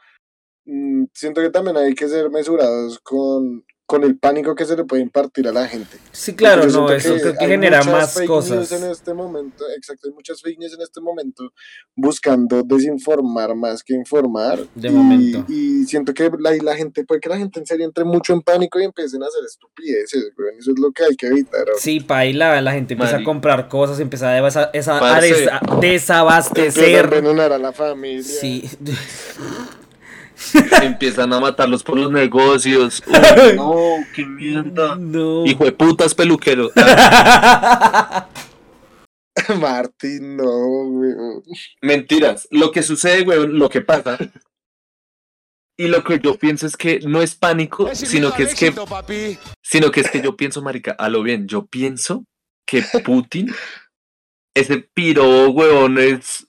[0.66, 4.84] mm, siento que también hay que ser mesurados con, con el pánico que se le
[4.84, 5.96] puede impartir a la gente.
[6.12, 8.72] Sí, claro, no, eso que hay genera muchas más fake news cosas.
[8.72, 11.54] en este momento, exacto, hay muchas fake news en este momento
[11.96, 14.58] buscando desinformar más que informar.
[14.74, 15.42] De y, momento.
[15.50, 18.34] Y siento que la, y la gente, puede que la gente en serio entre mucho
[18.34, 20.58] en pánico y empiecen a hacer estupideces, güey.
[20.58, 21.60] Eso es lo que hay que evitar.
[21.60, 21.72] ahora.
[21.78, 25.28] Sí, paila, la gente empieza a comprar cosas, empieza a, desa- esa- a Parce.
[25.34, 27.06] des- a desabastecer.
[27.06, 28.22] a la familia.
[28.22, 28.68] Sí.
[30.82, 33.02] Empiezan a matarlos por los negocios.
[33.06, 34.96] Uy, no, qué mierda.
[34.96, 35.44] No.
[35.46, 36.70] Hijo de putas peluquero.
[39.60, 41.12] Martín, no, güey.
[41.80, 42.48] Mentiras.
[42.50, 44.18] Lo que sucede, weón, lo que pasa
[45.78, 48.74] y lo que yo pienso es que no es pánico, sino que es que,
[49.62, 52.24] sino que es que yo pienso, marica, a lo bien, yo pienso
[52.66, 53.54] que Putin,
[54.54, 56.48] ese piro, huevón, es,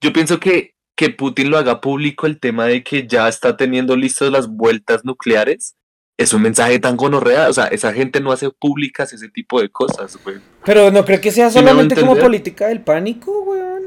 [0.00, 3.94] yo pienso que, que Putin lo haga público el tema de que ya está teniendo
[3.94, 5.76] listas las vueltas nucleares,
[6.16, 9.68] es un mensaje tan gonorrea, o sea, esa gente no hace públicas ese tipo de
[9.68, 10.38] cosas, güey.
[10.64, 13.84] Pero no creo que sea ¿Sí me hago solamente como política del pánico, weón.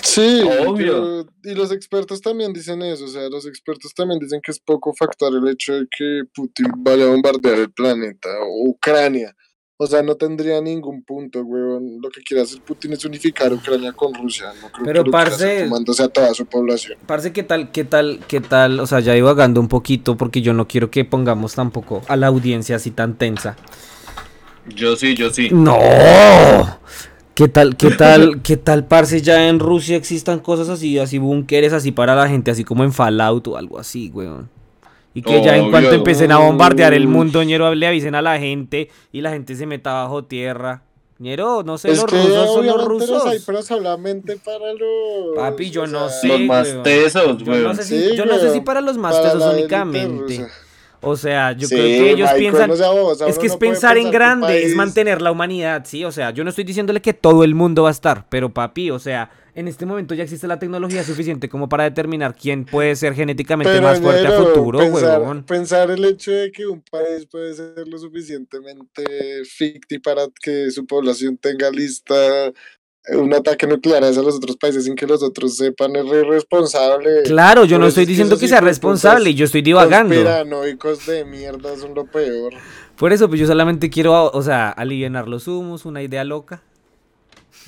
[0.00, 1.26] Sí, Obvio.
[1.42, 4.60] pero- y los expertos también dicen eso, o sea, los expertos también dicen que es
[4.60, 9.34] poco factual el hecho de que Putin vaya a bombardear el planeta o Ucrania.
[9.78, 12.00] O sea, no tendría ningún punto, weón.
[12.00, 14.46] Lo que quiere hacer Putin es unificar Ucrania con Rusia.
[14.62, 16.96] No creo Pero, que parce- tomándose a toda su población.
[17.04, 20.54] Parece qué tal, qué tal, qué tal, o sea, ya divagando un poquito porque yo
[20.54, 23.56] no quiero que pongamos tampoco a la audiencia así tan tensa.
[24.74, 25.50] Yo sí, yo sí.
[25.52, 25.78] No.
[27.34, 31.74] ¿Qué tal, qué tal, qué tal, parce, ya en Rusia existan cosas así, así búnkeres
[31.74, 34.48] así para la gente, así como en Fallout o algo así, weón?
[35.16, 35.98] Y que ya en cuanto Obvio.
[35.98, 39.64] empiecen a bombardear el mundo, ñero, le avisen a la gente y la gente se
[39.66, 40.82] meta bajo tierra.
[41.18, 43.44] Ñero, no sé, es los que rusos son los obviamente los hay, rusos.
[43.46, 45.34] pero solamente para los...
[45.34, 46.28] Papi, yo o no sea, sé.
[46.28, 46.82] Los más weón.
[46.82, 50.46] tesos, Yo no sé si, Sí, yo no sé si para los más tesos únicamente.
[51.08, 52.76] O sea, yo Sí, creo que ellos piensan.
[52.76, 52.90] sea
[53.28, 56.04] es que es no pensar en grande, es mantener la humanidad, sí.
[56.04, 58.90] O sea, yo no estoy diciéndole que todo el mundo va a estar, pero papi,
[58.90, 62.94] o sea, en este momento ya existe la tecnología suficiente como para determinar quién puede
[62.96, 65.44] ser genéticamente Pero, más fuerte a futuro, pensar, huevón.
[65.44, 69.04] pensar el hecho de que un país puede ser lo suficientemente
[69.44, 72.14] ficti para que su población tenga lista
[73.08, 77.22] un ataque nuclear hacia los otros países sin que los otros sepan es re irresponsable.
[77.24, 80.14] Claro, yo no estoy diciendo que sea responsable, yo estoy divagando.
[80.14, 82.54] Conspiranoicos de mierda son lo peor.
[82.96, 86.62] Por eso, pues yo solamente quiero, o sea, aliviar los humos, una idea loca.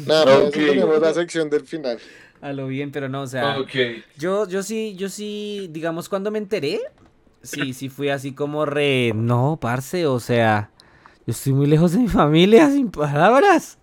[0.06, 0.56] Nada, para Ok.
[0.56, 1.98] eso tenemos la sección del final.
[2.40, 3.58] A lo bien, pero no, o sea.
[3.58, 3.70] Ok.
[4.16, 6.80] Yo, yo sí, yo sí, digamos, cuando me enteré,
[7.42, 10.70] sí, sí fui así como re, no, parce, o sea,
[11.26, 13.77] yo estoy muy lejos de mi familia, sin palabras.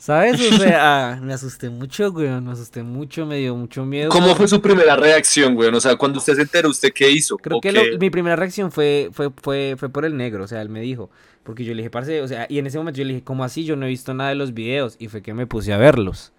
[0.00, 0.40] ¿Sabes?
[0.40, 4.08] O sea, me asusté mucho, güey, me asusté mucho, me dio mucho miedo.
[4.08, 5.74] ¿Cómo fue su primera reacción, weón?
[5.74, 7.36] O sea, cuando usted se enteró, ¿usted qué hizo?
[7.36, 10.48] Creo ¿O que lo- mi primera reacción fue, fue, fue, fue por el negro, o
[10.48, 11.10] sea, él me dijo,
[11.42, 13.44] porque yo le dije, parce, o sea, y en ese momento yo le dije, ¿cómo
[13.44, 13.64] así?
[13.66, 16.32] Yo no he visto nada de los videos, y fue que me puse a verlos.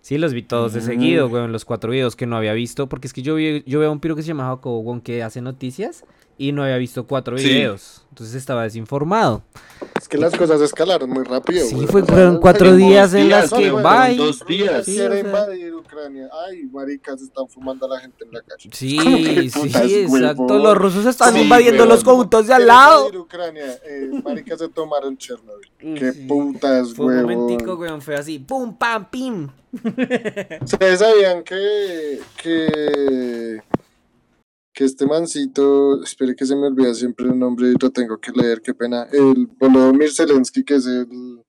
[0.00, 3.06] Sí, los vi todos de seguido, güey, los cuatro videos que no había visto, porque
[3.06, 5.22] es que yo, vi, yo veo a un piro que se llama Jacobo Wong que
[5.22, 6.04] hace noticias,
[6.38, 7.44] y no había visto cuatro Sí.
[7.48, 9.42] videos, entonces estaba desinformado.
[10.00, 11.64] Es que las cosas escalaron muy rápido.
[11.66, 11.86] Sí, güey.
[11.86, 14.16] fue- fueron cuatro días en días, las que, güey, bye.
[14.16, 14.84] Dos días.
[14.84, 15.20] Sí, quiere o sea.
[15.26, 16.28] invadir Ucrania.
[16.48, 18.70] Ay, maricas, están fumando a la gente en la calle.
[18.72, 20.62] Sí, ¿Cómo que sí, putas, exacto, huevón?
[20.62, 23.00] los rusos están Sí, invadiendo los conjuntos de al lado.
[23.06, 23.64] invadir Ucrania.
[23.84, 25.70] Eh, maricas se tomaron Chernobyl.
[25.98, 26.26] Qué sí.
[26.26, 29.48] putas, Fue un momentico, weón, fue así, pum, pam, pim.
[30.62, 33.62] ¿Ustedes sabían que, que,
[34.82, 38.32] que este mancito, espere que se me olvida siempre el nombre y lo tengo que
[38.32, 41.40] leer, qué pena, el Volodymyr Zelensky, que es el,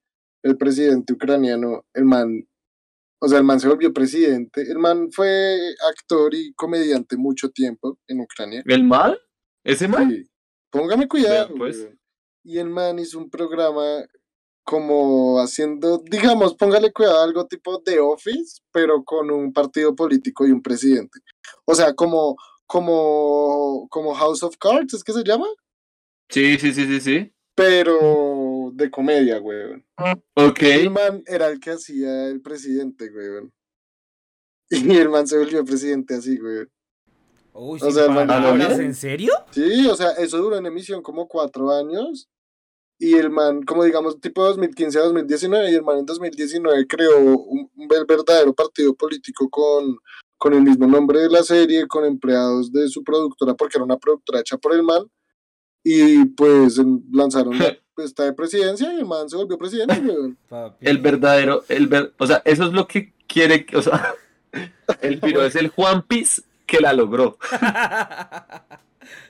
[0.43, 2.47] el presidente ucraniano, el man,
[3.19, 5.57] o sea, el man se volvió presidente, el man fue
[5.89, 8.61] actor y comediante mucho tiempo en Ucrania.
[8.67, 9.19] ¿El mal?
[9.63, 10.11] ¿Ese mal?
[10.11, 10.29] Sí.
[10.71, 11.55] Póngame cuidado.
[11.57, 11.87] Pues.
[12.43, 14.05] Y el man hizo un programa
[14.63, 20.51] como haciendo, digamos, póngale cuidado, algo tipo The Office, pero con un partido político y
[20.51, 21.19] un presidente.
[21.65, 22.35] O sea, como,
[22.73, 25.45] como, como House of Cards, ¿es que se llama?
[26.29, 27.31] Sí, sí, sí, sí, sí.
[27.55, 29.85] Pero de comedia, weón.
[30.35, 30.63] Ok.
[30.63, 33.53] El man era el que hacía el presidente, weón.
[34.71, 36.67] Y el man se volvió presidente así, weón.
[37.53, 39.31] Uy, O sea, el man- palabras, ¿Ah, ¿en serio?
[39.51, 42.27] Sí, o sea, eso duró en emisión como cuatro años.
[42.99, 47.19] Y el man, como digamos, tipo 2015 a 2019, y el man en 2019 creó
[47.19, 49.97] un, un ver- verdadero partido político con,
[50.43, 53.95] con el mismo nombre de la serie, con empleados de su productora, porque era una
[53.95, 55.09] productora hecha por el man.
[55.81, 56.81] Y pues
[57.13, 60.03] lanzaron la esta de presidencia y el man se volvió presidente.
[60.81, 64.15] El verdadero, el ver, o sea, eso es lo que quiere, o sea,
[65.01, 67.37] el piro es el Juan Piz que la logró.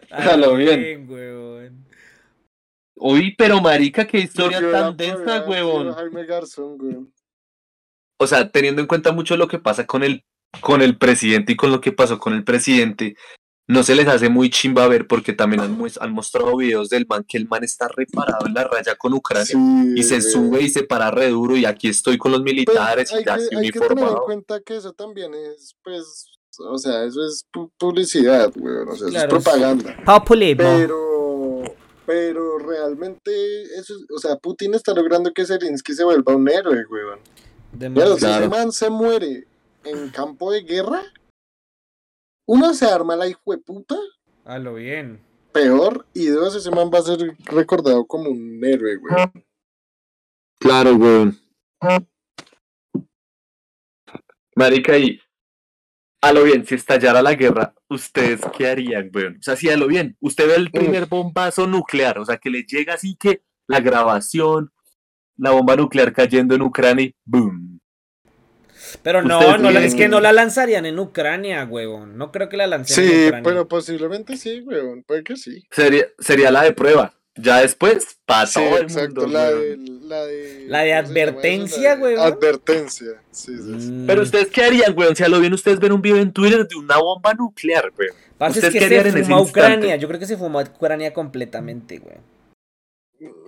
[0.09, 1.07] A lo bien.
[1.07, 1.85] weón.
[2.95, 5.93] Uy, pero marica, qué historia Yo tan densa, huevón.
[5.93, 7.13] Jaime Garzón, weón.
[8.17, 10.23] O sea, teniendo en cuenta mucho lo que pasa con el,
[10.61, 13.15] con el presidente y con lo que pasó con el presidente,
[13.67, 17.37] no se les hace muy chimba ver porque también han, mostrado videos del man que
[17.37, 20.83] el man está reparado en la raya con Ucrania Sí, y se sube y se
[20.83, 23.71] para re duro y aquí estoy con los Pues, militares y ya que, estoy hay
[23.71, 24.25] que tener en uniformado.
[24.25, 26.25] cuenta que eso también es, pues,
[26.59, 29.97] o sea, eso es pu- publicidad, weón, o sea, Claro, eso es propaganda.
[30.05, 30.63] Populismo.
[30.63, 31.63] Pero,
[32.05, 33.31] pero realmente,
[33.79, 37.19] eso, es- o sea, Putin está logrando que Zelensky se vuelva un héroe, weón.
[37.93, 38.03] Más.
[38.09, 38.49] si ese Claro.
[38.49, 39.47] man se muere
[39.85, 41.01] en campo de guerra,
[42.45, 43.95] uno se arma la hijo de puta,
[44.45, 45.21] A lo bien.
[45.51, 49.15] peor, y dos, ese man va a ser recordado como un héroe, güey.
[50.59, 51.37] Claro, weón.
[54.55, 55.19] Marica, y
[56.21, 59.37] a lo bien, si estallara la guerra, ¿ustedes qué harían, weón?
[59.39, 62.49] O sea, si a lo bien, usted ve el primer bombazo nuclear, o sea, que
[62.49, 64.71] le llega así que la grabación,
[65.37, 67.81] la bomba nuclear cayendo en Ucrania y ¡boom!
[69.01, 72.17] Pero no, no la- es que no la lanzarían en Ucrania, huevón.
[72.17, 73.43] No creo que la lancen en Sí, Ucrania.
[73.49, 75.03] pero posiblemente sí, weón.
[75.03, 75.63] Puede que sí.
[75.71, 77.13] Sería, sería la de prueba.
[77.35, 79.21] Ya después, para Sí, todo el exacto.
[79.21, 79.77] mundo, la, de,
[80.67, 80.93] la de.
[80.93, 82.19] Advertencia, weón.
[82.19, 83.07] Advertencia.
[83.31, 83.91] Sí, sí, sí.
[83.91, 84.05] Mm.
[84.07, 86.67] Pero ustedes qué harían, weón, si a lo bien ustedes ven un video en Twitter
[86.67, 88.11] de una bomba nuclear, es
[88.49, 89.75] ¿Ustedes que qué se harían en ese Ucrania.
[89.77, 89.99] instante?
[89.99, 92.17] Yo creo que se fuma Ucrania completamente, güey.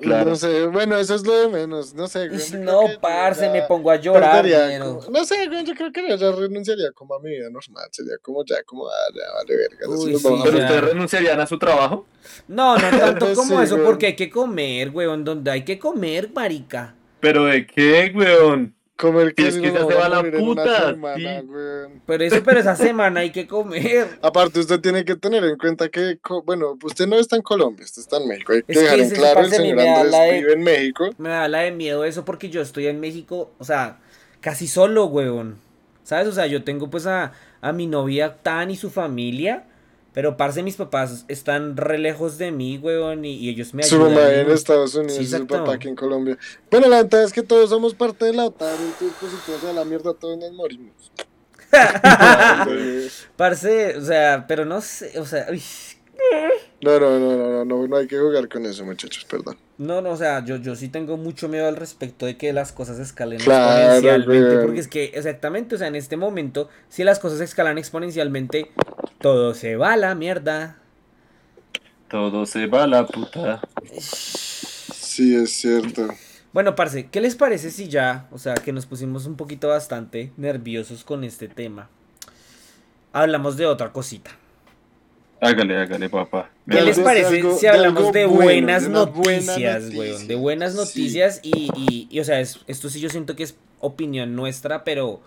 [0.02, 0.32] Claro.
[0.32, 1.94] No sé, bueno, eso es lo de menos.
[1.94, 2.42] No sé, güey.
[2.64, 5.00] No, parce, ya me pongo a llorar, perdería pero...
[5.00, 7.88] como- No sé, güey, yo creo que ya renunciaría como a mi vida normal.
[7.92, 9.88] Sería como ya, como, ah, ya vale verga.
[9.90, 10.64] Uy, sí, ¿Pero ya.
[10.66, 12.06] ustedes renunciarían a su trabajo?
[12.48, 13.88] No, no tanto Pues como sí, eso, güey.
[13.88, 15.24] porque hay que comer, weón.
[15.24, 16.96] Donde hay que comer, marica.
[17.20, 18.75] ¿Pero de qué, weón?
[18.97, 21.43] Comer Sí, es que ya se va la puta, semana, sí.
[22.05, 24.08] Pero eso, pero esa semana hay que comer.
[24.21, 28.01] Aparte, usted tiene que tener en cuenta que, bueno, usted no está en Colombia, usted
[28.03, 28.53] está en México.
[28.53, 31.10] Hay que Es que dejar en claro, el señor Andrés de- vive en México.
[31.17, 33.97] Me da la de miedo eso porque yo estoy en México, o sea,
[34.39, 35.58] casi solo, weón.
[36.03, 36.27] ¿Sabes?
[36.27, 39.65] O sea, yo tengo pues a, a mi novia Tan y su familia.
[40.15, 43.95] Pero parce, mis papás están re lejos de mí, weón, y, y ellos me Su
[43.97, 44.13] ayudan.
[44.15, 44.49] mamá en.
[44.49, 46.38] Estados Unidos Sí, y su papá aquí en Colombia.
[46.71, 49.60] Bueno, la verdad es que todos somos parte de la OTAN, entonces pues si todo
[49.60, 51.12] se da la mierda, todos nos morimos.
[53.36, 55.62] Parce, o sea, pero no sé, o sea, uy,
[56.82, 59.58] No, no, no, no, no, no, no hay que jugar con eso, muchachos, perdón.
[59.78, 62.72] no, no, o sea, yo, yo sí tengo mucho miedo al respecto de que las
[62.72, 67.20] cosas escalen Claro, exponencialmente, porque es que, exactamente, o sea, en este momento, si las
[67.20, 68.72] cosas escalan exponencialmente,
[69.20, 70.78] todo se va a la mierda.
[72.10, 73.62] Todo se va a la puta.
[74.00, 76.08] Sí, es cierto.
[76.54, 80.32] Bueno, parce, ¿qué les parece si ya, o sea, que nos pusimos un poquito bastante
[80.38, 81.90] nerviosos con este tema?
[83.12, 84.32] Hablamos de otra cosita.
[85.41, 86.50] Hágale, hágale, papá.
[86.69, 90.00] ¿Qué les parece algo- si de hablamos de bueno, buenas de una buena noticias, noticia,
[90.00, 90.28] weón?
[90.28, 90.78] De buenas sí.
[90.78, 94.84] noticias y, y, y, o sea, es- esto sí yo siento que es opinión nuestra,
[94.84, 95.21] pero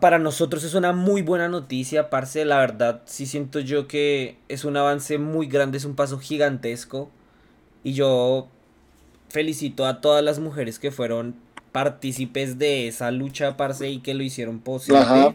[0.00, 2.44] para nosotros es una muy buena noticia, parce.
[2.44, 7.10] La verdad, sí siento yo que es un avance muy grande, es un paso gigantesco.
[7.84, 8.48] Y yo
[9.28, 11.34] felicito a todas las mujeres que fueron
[11.72, 15.00] partícipes de esa lucha, parce, y que lo hicieron posible.
[15.00, 15.34] Ajá.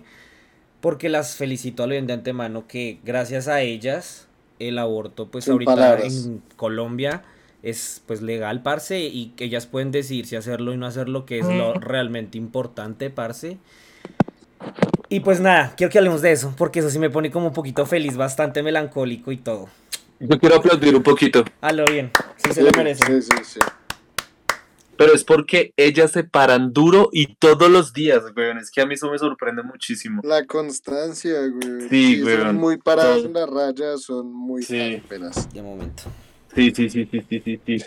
[0.83, 4.27] Porque las felicito a lo bien de antemano que gracias a ellas
[4.59, 6.25] el aborto pues Sin ahorita palabras.
[6.25, 7.23] en Colombia
[7.61, 11.39] es pues legal, parce, y que ellas pueden decir si hacerlo y no hacerlo, que
[11.39, 13.59] es lo realmente importante, parce.
[15.07, 17.53] Y pues nada, quiero que hablemos de eso, porque eso sí me pone como un
[17.53, 19.69] poquito feliz, bastante melancólico y todo.
[20.19, 23.05] Yo quiero aplaudir un poquito, A lo bien, sí se lo merece.
[23.05, 23.59] Sí, sí, sí.
[24.97, 28.57] Pero es porque ellas se paran duro y todos los días, weón.
[28.57, 30.21] Es que a mí eso me sorprende muchísimo.
[30.23, 31.89] La constancia, güey.
[31.89, 32.55] Sí, Son weón.
[32.57, 35.01] muy paradas en la raya, son muy Sí.
[35.03, 35.51] apenas.
[35.53, 36.03] De momento.
[36.55, 37.77] Sí, sí, sí, sí, sí, sí, sí.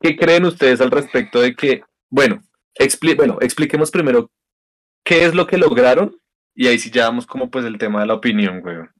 [0.00, 2.42] ¿Qué creen ustedes al respecto de que, bueno,
[2.74, 4.30] expli bueno, expliquemos primero
[5.04, 6.20] qué es lo que lograron
[6.54, 8.90] y ahí sí ya vamos como pues el tema de la opinión, weón.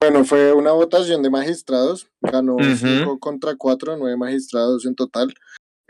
[0.00, 2.08] Bueno, fue una votación de magistrados.
[2.22, 2.74] Ganó Ujú.
[2.76, 5.34] 5 contra 4, 9 magistrados en total.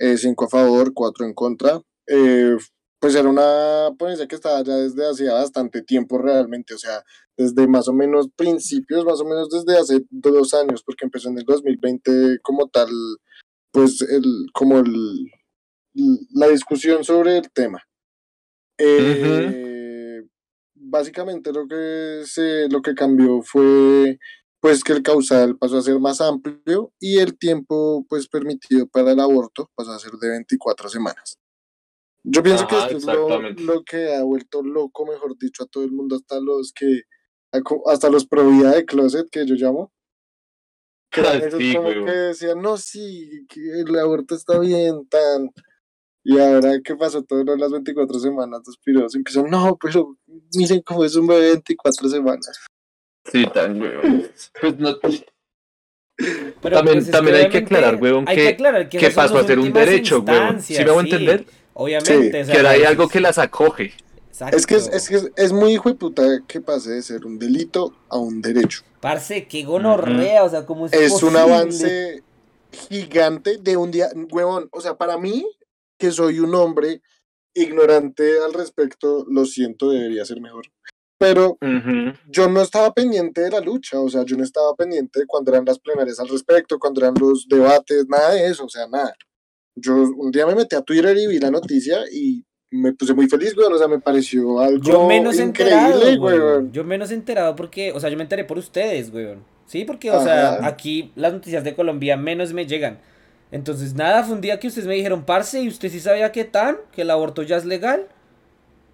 [0.00, 1.80] 5 a favor, 4 en contra.
[2.06, 2.56] Eh,
[2.98, 7.02] pues era una ponencia que estaba ya desde hacía bastante tiempo realmente, o sea,
[7.36, 11.38] desde más o menos principios, más o menos desde hace dos años, porque empezó en
[11.38, 12.88] el 2020 como tal,
[13.72, 15.30] pues el, como el,
[16.34, 17.82] la discusión sobre el tema.
[18.76, 19.70] Eh,
[20.90, 24.18] Básicamente lo que se, lo que cambió fue
[24.60, 29.12] pues que el causal pasó a ser más amplio y el tiempo pues permitido para
[29.12, 31.38] el aborto pasó a ser de 24 semanas.
[32.22, 35.66] Yo pienso que Ajá, esto es lo, lo que ha vuelto loco, mejor dicho, a
[35.66, 37.02] todo el mundo, hasta los que,
[37.86, 39.92] hasta los pro vida de closet que yo llamo.
[41.12, 45.50] Que esos Sí, como que decían, no, sí, que el aborto está bien, tan.
[46.22, 47.24] Y ahora, ¿qué pasó?
[47.24, 50.16] Todo lo de las 24 semanas, los piros empiezan, no, pero
[50.54, 52.69] miren cómo es un bebé de 24 semanas.
[53.30, 54.28] Sí, tan, weón.
[54.60, 54.96] Pues no,
[56.62, 59.46] Pero, También- pues, es también hay que aclarar, weón, que- aclarar que que pasó a
[59.46, 60.60] ser un derecho, weón.
[60.60, 61.46] ¿Sí me hago entender?
[61.72, 62.42] Obviamente.
[62.42, 63.94] o sea, que hay algo que las acoge.
[64.52, 64.96] Es que es, Exacto.
[64.96, 68.18] es que es, es muy hijo de puta que pase de ser un delito a
[68.18, 68.82] un derecho.
[69.00, 71.38] Parce, qué gonorrea, o sea, ¿cómo es Es un posible?
[71.40, 72.22] avance
[72.88, 74.68] gigante de un día, huevón.
[74.72, 75.46] O sea, para mí,
[75.98, 77.00] que soy un hombre
[77.54, 80.66] ignorante al respecto, lo siento, debería ser mejor.
[81.20, 82.14] Pero Ujú.
[82.28, 85.52] yo no estaba pendiente de la lucha, o sea, yo no estaba pendiente de cuando
[85.52, 89.12] eran las plenarias al respecto, cuando eran los debates, nada de eso, o sea, nada.
[89.76, 93.28] Yo un día me metí a Twitter y vi la noticia y me puse muy
[93.28, 96.38] feliz, güey, o sea, me pareció algo Yo menos enterado, increíble, güey.
[96.38, 96.70] güey.
[96.72, 99.34] Yo menos enterado porque, o sea, yo me enteré por ustedes, güey.
[99.66, 100.66] Sí, porque, o sea, Ajá.
[100.68, 102.98] aquí las noticias de Colombia menos me llegan.
[103.52, 106.44] Entonces, nada, fue un día que ustedes me dijeron, parce, ¿y usted sí sabía qué
[106.44, 106.78] tan?
[106.92, 108.08] ¿Que el aborto ya es legal?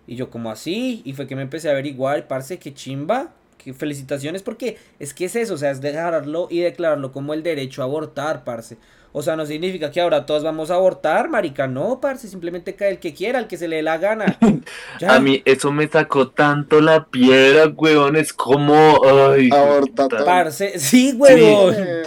[0.06, 1.02] Y yo, como así?
[1.04, 3.30] Y fue que me empecé a averiguar, parce, qué chimba.
[3.58, 7.42] Que felicitaciones, porque es que es eso, o sea, es declararlo y declararlo como el
[7.42, 8.76] derecho a abortar, parce.
[9.12, 12.90] O sea, no significa que ahora todos vamos a abortar, marica, no, parce, simplemente cae
[12.90, 14.38] el que quiera, el que se le dé la gana.
[15.00, 15.14] Ya.
[15.16, 18.14] A mí eso me sacó tanto la piedra, weón.
[18.16, 19.00] Es como.
[19.04, 20.16] Ay, Aborta puta.
[20.18, 20.24] todo.
[20.26, 21.74] Parce, sí, huevón.
[21.76, 22.02] Eh,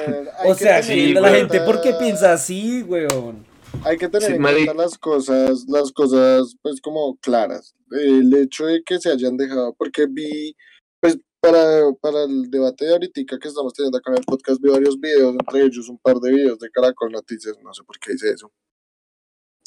[0.46, 3.46] O que sea, que en la gente, ¿por qué cuenta- piensa así, weón?
[3.84, 7.76] Hay que tener Sí, en cuenta las cosas, las cosas, pues, como claras.
[7.92, 10.56] El hecho de que se hayan dejado, porque vi,
[11.00, 14.70] pues, para, para el debate de ahorita que estamos teniendo acá en el podcast, vi
[14.70, 18.14] varios videos, entre ellos un par de videos de Caracol Noticias, no sé por qué
[18.14, 18.52] hice eso.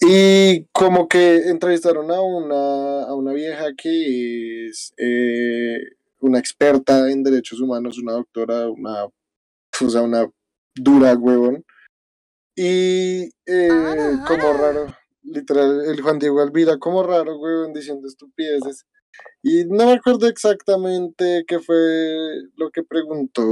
[0.00, 5.78] Y como que entrevistaron a una, a una vieja que es eh,
[6.18, 10.28] una experta en derechos humanos, una doctora, una, o sea, una
[10.74, 11.64] dura huevón.
[12.54, 13.68] Y eh,
[14.26, 14.86] como raro,
[15.22, 18.84] literal, el Juan Diego Alvira, como raro, huevón, diciendo estupideces.
[19.42, 21.76] Y no me acuerdo exactamente qué fue
[22.56, 23.42] lo que preguntó,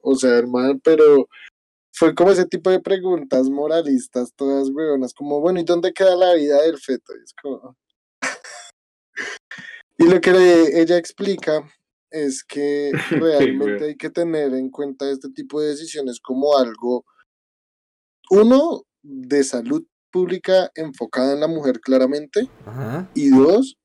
[0.00, 1.28] o sea, hermano, pero
[1.92, 6.34] fue como ese tipo de preguntas moralistas, todas huevonas, como, bueno, ¿y dónde queda la
[6.34, 7.12] vida del feto?
[7.14, 7.76] Y es como...
[9.98, 11.68] y lo que le- ella explica
[12.10, 17.04] es que realmente hay que tener en cuenta este tipo de decisiones como algo,
[18.32, 23.10] uno, de salud pública enfocada en la mujer claramente, Ajá.
[23.14, 23.76] y dos,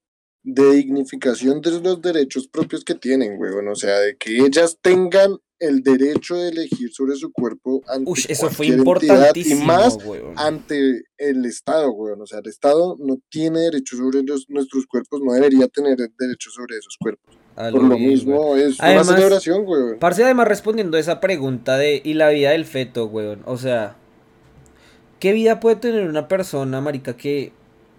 [0.44, 3.68] de dignificación de los derechos propios que tienen, weón.
[3.68, 8.28] O sea, de que ellas tengan el derecho de elegir sobre su cuerpo ante Ush,
[8.30, 10.34] eso fue importantísimo, y más weón.
[10.38, 12.22] ante el Estado, weón.
[12.22, 16.50] O sea, el Estado no tiene derecho sobre los- nuestros cuerpos, no debería tener derecho
[16.52, 17.36] sobre esos cuerpos.
[17.56, 18.60] A Por lo mismo, weón.
[18.70, 19.98] es Además- una celebración, weón.
[20.00, 23.42] Parce, además respondiendo a esa pregunta de ¿y la vida del feto, weón?
[23.46, 23.98] O sea,
[25.20, 27.52] ¿qué vida puede tener una persona, marica, que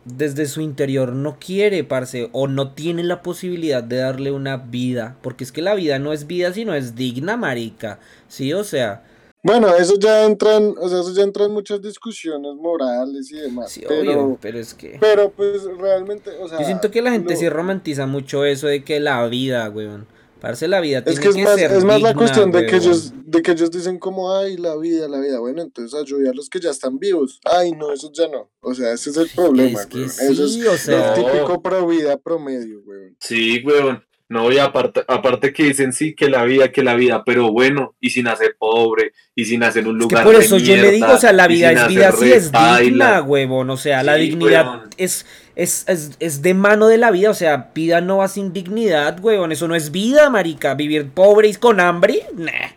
[0.05, 5.17] desde su interior no quiere, parce, o no tiene la posibilidad de darle una vida?
[5.23, 7.99] Porque es que la vida no es vida, sino es digna, marica.
[8.29, 9.05] Sí, o sea,
[9.43, 13.71] Bueno, eso ya entran, o sea, eso ya entran muchas discusiones morales y demás.
[13.71, 14.99] sí, pero, obvio, pero es que...
[15.01, 16.59] pero pues realmente, o sea.
[16.59, 20.07] Yo siento que la gente sí romantiza mucho eso de que la vida, weón.
[20.41, 22.67] Parce, la vida Es tiene que es que más, ser es más la cuestión de
[22.67, 25.39] que ellos, de que ellos dicen como, ay, la vida, la vida.
[25.41, 27.41] Bueno, entonces ayude a los que ya están vivos.
[27.45, 28.51] Ay, no, eso ya no.
[28.61, 30.11] O sea, ese es el problema, es que weón.
[30.11, 31.15] sí, Eso es o sea...
[31.15, 31.31] el No.
[31.33, 33.17] típico pro vida promedio, weón.
[33.21, 34.05] Sí, weón.
[34.31, 37.97] No, y aparte, aparte que dicen sí, que la vida, que la vida, pero bueno,
[37.99, 40.59] y sin nacer pobre, y sin nacer en un Es que lugar por de eso
[40.59, 43.71] yo le digo, o sea, la vida es vida hacer sí es digna, huevón.
[43.71, 45.25] O sea, la dignidad es,
[45.59, 47.31] es, es, es de mano de la vida.
[47.31, 49.51] O sea, vida no va sin dignidad, huevón.
[49.51, 50.75] Eso no es vida, marica.
[50.75, 52.71] Vivir pobre y con hambre, nah.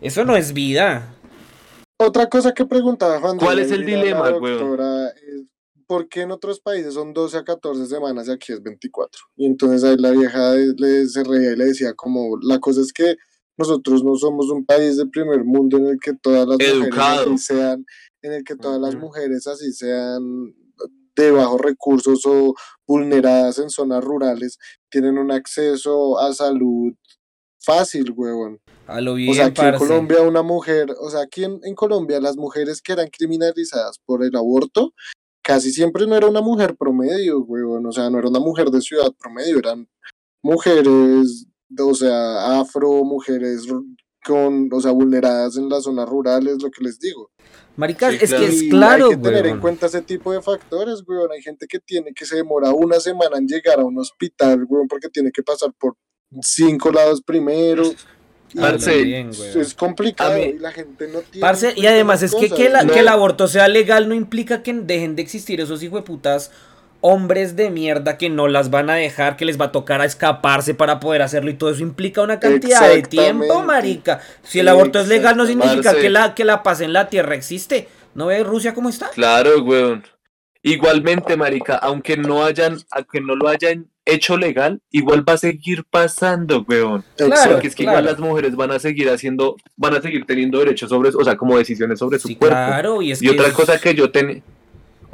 [0.00, 1.14] Eso no es vida.
[1.98, 4.58] Otra cosa que preguntaba Juan ¿Cuál es el dilema, weón?
[4.58, 5.44] doctora, es,
[5.86, 9.20] ¿Por qué en otros países son 12 a 14 semanas y aquí es 24?
[9.36, 12.92] Y entonces ahí la vieja le, se reía y le decía como, la cosa es
[12.92, 13.16] que
[13.58, 17.38] nosotros no somos un país de primer mundo en el que todas las mujeres así
[17.38, 17.84] sean,
[18.22, 20.54] en el que todas las mujeres así sean
[21.16, 22.54] de bajos recursos o
[22.86, 24.58] vulneradas en zonas rurales,
[24.90, 26.92] tienen un acceso a salud
[27.60, 28.60] fácil, huevón.
[28.86, 29.76] A lo bien, O sea, aquí en.
[29.76, 34.22] Colombia una mujer, o sea, aquí en, en Colombia las mujeres que eran criminalizadas por
[34.22, 34.92] el aborto,
[35.42, 38.80] casi siempre no era una mujer promedio, weón, o sea, no era una mujer de
[38.80, 39.88] ciudad promedio, eran
[40.42, 41.46] mujeres,
[41.78, 43.66] o sea, afro, mujeres
[44.26, 47.30] con, o sea, vulneradas en las zonas rurales, lo que les digo.
[47.76, 48.44] Marica, Sí, es claro.
[48.46, 49.60] que es claro, hay que tener en huevón.
[49.60, 51.30] cuenta ese tipo de factores, weón.
[51.32, 54.86] Hay gente que tiene que se demora una semana en llegar a un hospital, weón,
[54.88, 55.96] porque tiene que pasar por
[56.42, 57.82] cinco lados primero.
[58.52, 61.40] Y A lo Parce, bien, es, complicado y la gente no tiene.
[61.40, 62.92] Parce, en y además es que, que, la- No.
[62.92, 66.52] que el aborto sea legal no implica que dejen de existir esos hijueputas
[67.06, 70.06] hombres de mierda que no las van a dejar, que les va a tocar a
[70.06, 74.20] escaparse para poder hacerlo y todo eso implica una cantidad de tiempo, marica.
[74.42, 77.34] Si el aborto es legal no significa que la, que la paz en la tierra
[77.34, 77.88] existe.
[78.14, 79.10] ¿No ve Rusia cómo está?
[79.10, 80.02] Claro, weón.
[80.62, 85.84] Igualmente, marica, aunque no hayan, aunque no lo hayan hecho legal, igual va a seguir
[85.90, 87.04] pasando, weón.
[87.18, 87.98] Claro, Porque es que claro.
[87.98, 91.36] igual las mujeres van a seguir haciendo, van a seguir teniendo derechos sobre, o sea,
[91.36, 92.56] como decisiones sobre su cuerpo.
[92.56, 94.40] claro, y es Y que otra es- cosa que yo tenía,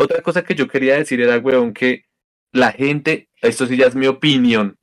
[0.03, 2.05] otra cosa que yo quería decir era, weón, que
[2.53, 4.77] la gente, esto sí ya es mi opinión,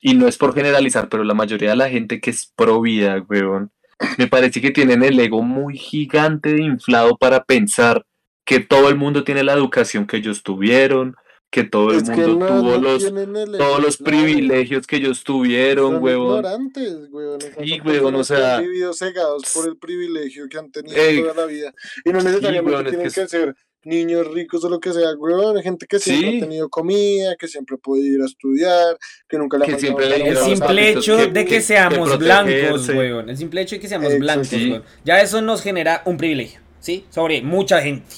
[0.00, 3.24] y no es por generalizar, pero la mayoría de la gente que es pro vida,
[3.28, 3.70] weón,
[4.18, 8.04] me parece que tienen el ego muy gigante de inflado para pensar
[8.44, 11.16] que todo el mundo tiene la educación que ellos tuvieron,
[11.50, 15.24] que todo el Es mundo no- tuvo no los el todos los privilegios que ellos
[15.24, 16.36] tuvieron, Son huevón.
[16.38, 17.40] ignorantes, weón.
[17.40, 20.96] Esas Sí, huevón, o que han sea- vivido cegados por el privilegio que han tenido
[20.96, 21.22] Ey.
[21.22, 21.72] toda la vida.
[22.04, 23.56] Y no necesariamente huevón, es tienen que ser
[23.86, 25.62] niños ricos o lo que sea, weón.
[25.62, 26.36] Gente que siempre Sí.
[26.36, 29.78] ha tenido comida, que siempre ha podido ir a estudiar, que nunca le ha Que
[29.78, 30.28] siempre le.
[30.28, 33.30] El simple hecho que- de que que- seamos que blancos, weón.
[33.30, 34.24] El simple hecho de que seamos Exacto.
[34.24, 34.70] blancos, Sí.
[34.70, 34.82] weón.
[35.04, 37.06] Ya eso nos genera un privilegio, ¿sí?
[37.10, 38.14] Sobre mucha gente.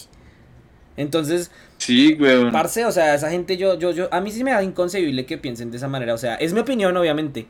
[0.97, 2.51] Entonces, Sí, weón.
[2.51, 5.39] parce, o sea, esa gente yo, yo, yo, a mí sí me da inconcebible que
[5.39, 6.14] piensen de esa manera.
[6.14, 7.47] O sea, es mi opinión, obviamente.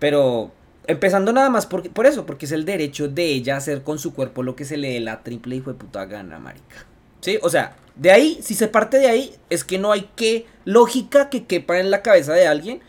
[0.00, 0.52] Pero
[0.86, 4.12] empezando nada más por, por eso, porque es el derecho de ella hacer con su
[4.12, 6.86] cuerpo lo que se le dé la triple hijo de puta gana, marica.
[7.24, 10.44] Sí, o sea, de ahí, si se parte de ahí, es que no hay que
[10.66, 12.82] lógica que quepa en la cabeza de alguien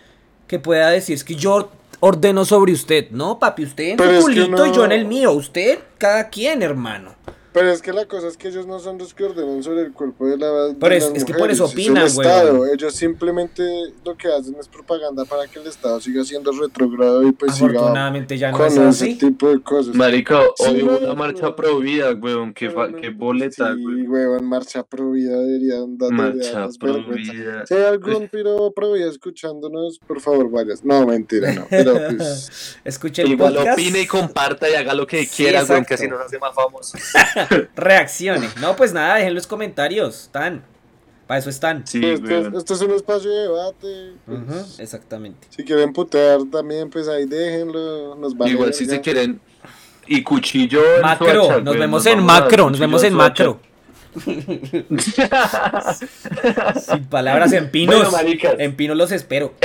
[0.47, 1.71] que pueda decir, es que yo
[2.01, 3.11] ordeno sobre usted.
[3.11, 5.31] No, papi, usted en Pero su culito y yo en el mío.
[5.31, 7.15] Usted, cada quien, hermano.
[7.55, 9.93] Pero es que la cosa es que ellos no son los que ordenan sobre el
[9.93, 12.73] cuerpo de, la, de Pero es- las es que por eso mujeres, opinan, es el.
[12.73, 13.63] Ellos simplemente
[14.03, 17.69] lo que hacen es propaganda para que el Estado siga siendo retrógrado y pues siga
[17.69, 19.95] Afortunadamente ya no con es ese tipo de cosas.
[19.95, 22.53] Marica, Sí, hoy hubo weón, una marcha pro vida, weón.
[22.53, 22.67] Qué,
[23.01, 24.09] qué boleta, sí, weón.
[24.09, 27.65] weón, marcha pro vida deberían dar Marcha pro vida.
[27.65, 30.83] Si hay algún piro pro vida escuchándonos, por favor vayas.
[30.83, 31.67] No, mentira, no.
[31.69, 32.77] Pero pues.
[32.83, 33.79] Escuche el Igual podcast.
[33.79, 35.85] opine y comparta y haga lo que Sí, quiera, exacto.
[35.87, 36.99] que así nos hace más famosos.
[37.75, 38.47] Reaccione.
[38.61, 40.23] No, pues nada, dejen los comentarios.
[40.23, 40.63] Están.
[41.27, 41.87] Para eso están.
[41.87, 42.55] Sí, esto, es, weón.
[42.55, 44.11] esto es un espacio de debate.
[44.25, 45.47] pues, exactamente.
[45.49, 48.15] Si quieren putear también, pues ahí déjenlo.
[48.15, 49.39] Nos vale Igual si se quieren.
[50.07, 50.97] Y cuchillo.
[50.97, 53.43] en Macro, nos vemos nos en macro, nos vemos en Suacha.
[53.43, 53.59] macro.
[56.79, 58.11] Sin palabras, en pinos.
[58.11, 58.29] Bueno,
[58.59, 59.55] en pinos los espero.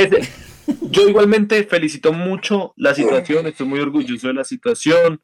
[0.83, 5.21] Yo igualmente felicito mucho la situación, estoy muy orgulloso de la situación.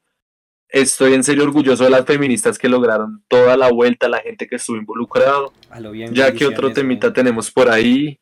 [0.69, 4.57] Estoy en serio orgulloso de las feministas que lograron toda la vuelta, la gente que
[4.57, 5.53] estuvo involucrado.
[5.71, 6.13] A lo bien.
[6.13, 8.19] Ya que otro temita tenemos por ahí.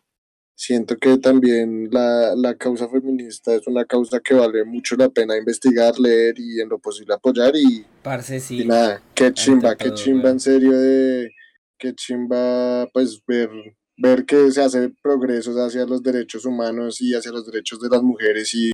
[0.57, 5.37] Siento que también la, la causa feminista es una causa que vale mucho la pena
[5.37, 7.57] investigar, leer y en lo posible apoyar.
[7.57, 8.65] Y, Parce, y sí.
[8.65, 11.33] nada, qué chimba, qué chimba en serio de.
[11.77, 13.51] Qué chimba, pues ver,
[13.97, 18.03] ver que se hace progresos hacia los derechos humanos y hacia los derechos de las
[18.03, 18.73] mujeres y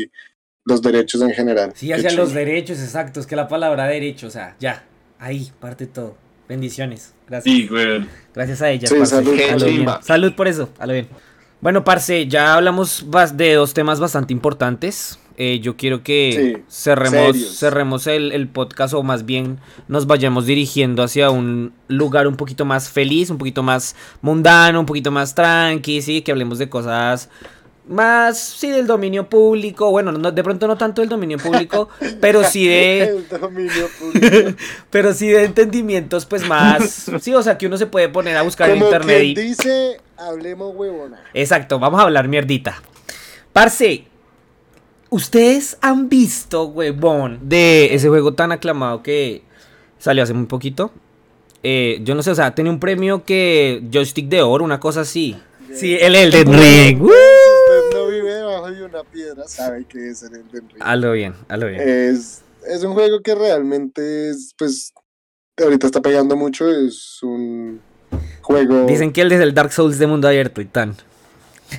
[0.70, 1.72] los derechos en general.
[1.74, 3.20] Sí, hacia los derechos, exacto.
[3.20, 4.84] Es que la palabra derecho, o sea, ya.
[5.18, 6.16] Ahí parte todo.
[6.48, 7.12] Bendiciones.
[7.28, 7.54] Gracias.
[7.54, 8.08] Sí, weón.
[8.34, 9.66] Gracias a ellas, Sí, salud, A lo salud.
[9.74, 9.88] bien.
[10.02, 11.08] Salud por eso, a lo bien.
[11.60, 13.04] Bueno, parce, ya hablamos
[13.34, 15.18] de dos temas bastante importantes.
[15.36, 17.56] Eh, yo quiero que Sí, cerremos, serios.
[17.56, 19.58] cerremos el, el podcast o más bien
[19.88, 24.86] nos vayamos dirigiendo hacia un lugar un poquito más feliz, un poquito más mundano, un
[24.86, 27.30] poquito más tranqui, sí, que hablemos de cosas
[27.90, 29.90] más, sí, del dominio público.
[29.90, 31.88] Bueno, no, de pronto no tanto del dominio público,
[32.20, 33.02] pero sí de...
[33.02, 34.56] El dominio público.
[34.90, 37.10] Pero sí de entendimientos, pues más.
[37.20, 39.34] Sí, o sea, que uno se puede poner a buscar en Como internet quien y.
[39.34, 41.22] dice, hablemos huevona.
[41.34, 42.80] Exacto, vamos a hablar mierdita.
[43.52, 44.04] Parce,
[45.08, 49.42] ¿ustedes han visto, huevón, de ese juego tan aclamado que
[49.98, 50.92] salió hace muy poquito?
[51.62, 53.82] Eh, yo no sé, o sea, tiene un premio que.
[53.92, 55.36] Joystick de oro, una cosa así.
[55.74, 57.00] Sí, el Elden Ring.
[57.00, 57.39] ¡Woo!
[58.72, 60.80] De una piedra, sabe que es el Elden Ring.
[60.82, 61.80] Hazlo bien, hazlo bien.
[61.80, 64.92] Es, es un juego que realmente es, pues,
[65.62, 67.80] ahorita está pegando mucho, es un
[68.42, 70.96] juego, Dicen que el es el Dark Souls de mundo abierto y tan.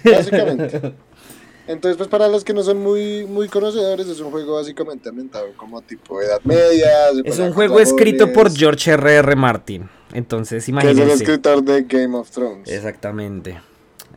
[0.03, 0.93] básicamente.
[1.67, 5.53] Entonces, pues, para los que no son muy, muy conocedores, es un juego básicamente ambientado
[5.55, 6.89] como tipo Edad Media.
[7.23, 9.35] Es un juego escrito por George R.R.
[9.35, 9.89] Martin.
[10.11, 11.13] Entonces, Que es el imagínense.
[11.23, 12.67] escritor de Game of Thrones.
[12.69, 13.61] Exactamente.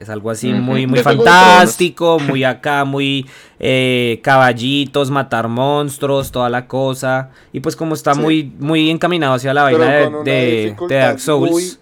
[0.01, 3.27] Es algo así muy, muy fantástico, muy acá, muy
[3.59, 7.31] eh, caballitos, matar monstruos, toda la cosa.
[7.53, 8.21] Y pues como está Sí.
[8.21, 11.79] muy, muy encaminado hacia la Pero vaina de, Dark Souls.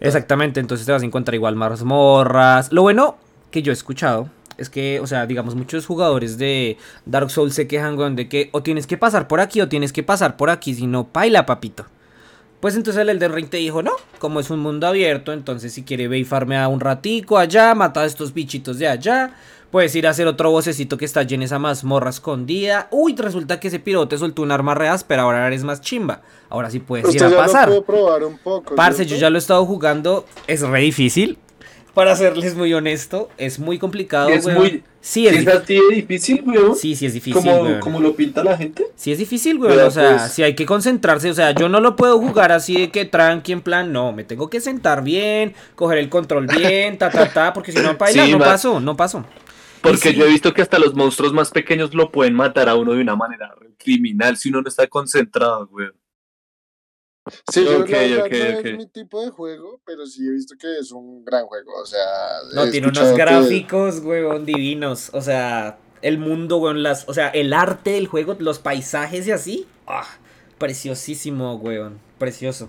[0.00, 2.72] Exactamente, entonces te vas a encontrar igual mazmorras.
[2.72, 3.16] Lo bueno
[3.50, 4.28] que yo he escuchado
[4.58, 6.76] es que, o sea, digamos, muchos jugadores de
[7.06, 10.02] Dark Souls se quejan, de que o tienes que pasar por aquí o tienes que
[10.02, 11.86] pasar por aquí, si no, paila, papito.
[12.60, 15.82] Pues entonces el Elden Ring te dijo, no, como es un mundo abierto, entonces si
[15.82, 19.32] quiere ve y farmea un ratico allá, mata a estos bichitos de allá,
[19.70, 22.88] puedes ir a hacer otro vocecito que está allí en esa mazmorra escondida.
[22.90, 26.20] Uy, resulta que ese pirote soltó un arma re áspera, ahora eres más chimba.
[26.50, 27.70] Ahora sí puedes ir a ya pasar.
[27.70, 28.74] lo probar un poco.
[28.74, 31.38] Parce, yo ya lo he estado jugando, es re difícil.
[31.94, 34.58] Para serles muy honesto, es muy complicado, Es weón.
[34.58, 36.76] muy- Sí, es, ¿Es dif- así de difícil, weón?
[36.76, 37.80] sí, sí es difícil, como, weón.
[37.80, 38.86] como lo pinta la gente.
[38.96, 39.78] Sí es difícil, weón.
[39.80, 40.32] O sea, pues.
[40.32, 41.30] si hay que concentrarse.
[41.30, 44.12] O sea, yo no lo puedo jugar así de que tranqui, en plan, no.
[44.12, 47.52] Me tengo que sentar bien, coger el control bien, ta, ta, ta.
[47.54, 49.24] Porque si no, paila, Sí, no ma- paso, no paso.
[49.80, 50.14] Porque sí.
[50.14, 53.00] yo he visto que hasta los monstruos más pequeños lo pueden matar a uno de
[53.00, 55.88] una manera criminal si uno no está concentrado, güey.
[57.52, 60.30] Sí, yo Ok, la verdad ok, no es mi tipo de juego, pero sí he
[60.30, 61.72] visto que es un gran juego.
[61.82, 61.98] O sea,
[62.54, 65.10] No, tiene unos que- gráficos, weón, divinos.
[65.12, 69.32] O sea, el mundo, weón, las, o sea, el arte del juego, los paisajes y
[69.32, 69.66] así.
[69.86, 70.06] Ah,
[70.58, 71.98] preciosísimo, weón.
[72.18, 72.68] Precioso.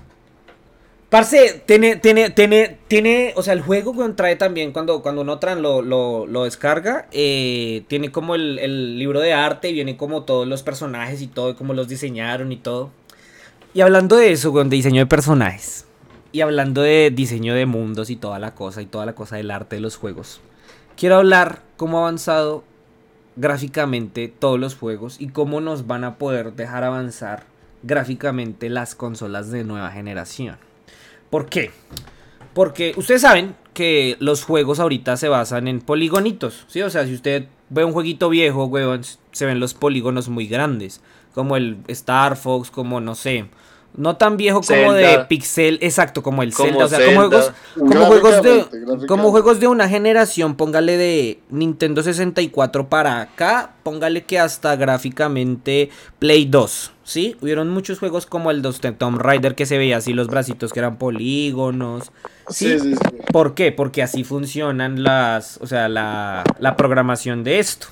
[1.09, 5.39] Parce, tiene, tiene, tiene, tiene, o sea, el juego, weón, trae también, cuando, cuando uno
[5.39, 10.23] tran lo, lo, lo descarga, eh, tiene como el, el libro de arte, viene como
[10.23, 12.91] todos los personajes y todo, y cómo los diseñaron y todo.
[13.73, 15.85] Y hablando de eso, de diseño de personajes.
[16.33, 19.49] Y hablando de diseño de mundos y toda la cosa, y toda la cosa del
[19.49, 20.41] arte de los juegos.
[20.97, 22.65] Quiero hablar cómo ha avanzado
[23.37, 27.45] gráficamente todos los juegos y cómo nos van a poder dejar avanzar
[27.81, 30.57] gráficamente las consolas de nueva generación.
[31.29, 31.71] ¿Por qué?
[32.53, 36.81] Porque ustedes saben que los juegos ahorita se basan en poligonitos, ¿sí?
[36.81, 38.69] O sea, si usted ve un jueguito viejo,
[39.31, 40.99] se ven los polígonos muy grandes.
[41.33, 43.47] Como el Star Fox, como no sé.
[43.93, 46.85] No tan viejo como de pixel, exacto, como el Como Zelda.
[46.85, 52.01] O sea, como juegos, como juegos de, como juegos de una generación, póngale de Nintendo
[52.01, 57.35] 64 para acá, póngale que hasta gráficamente Play 2, ¿sí?
[57.41, 60.79] Hubieron muchos juegos como el de Tomb Raider que se veía así los bracitos que
[60.79, 62.13] eran polígonos.
[62.47, 63.17] Sí, sí, sí.
[63.33, 63.73] ¿Por qué?
[63.73, 67.87] Porque así funcionan las, o sea, la, la programación de esto.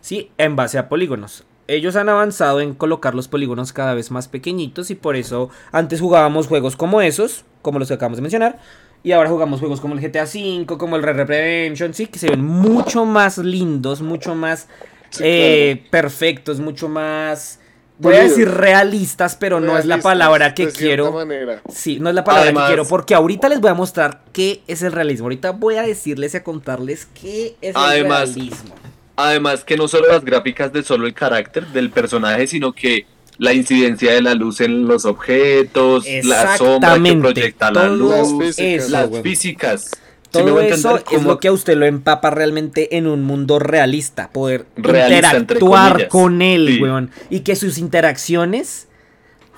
[0.00, 0.32] ¿Sí?
[0.36, 1.44] En base a polígonos.
[1.68, 6.00] Ellos han avanzado en colocar los polígonos cada vez más pequeñitos y por eso antes
[6.00, 8.58] jugábamos juegos como esos, como los que acabamos de mencionar,
[9.04, 12.18] y ahora jugamos juegos como el GTA V, como el Red Dead Redemption, sí, que
[12.18, 14.68] se ven mucho más lindos, mucho más
[15.10, 17.60] Sí, eh, perfectos, mucho más,
[17.98, 21.12] voy a decir realistas, pero no es la palabra que de quiero.
[21.12, 21.60] manera.
[21.68, 24.62] Sí, no es la palabra Además- que quiero, porque ahorita les voy a mostrar qué
[24.66, 25.26] es el realismo.
[25.26, 28.74] Ahorita voy a decirles y a contarles qué es Además- el realismo.
[29.16, 33.06] Además que no solo las gráficas de solo el carácter del personaje, sino que
[33.38, 38.28] la incidencia de la luz en los objetos, la sombra que proyecta la luz, Las
[38.56, 38.84] físicas.
[38.84, 39.90] eso, las físicas.
[40.32, 41.18] ¿Sí me Todo eso entender?
[41.18, 44.30] es lo que a usted lo empapa realmente en un mundo realista.
[44.30, 46.82] Poder Realista, interactuar con él, Sí.
[46.82, 47.10] weón.
[47.28, 48.88] Y que sus interacciones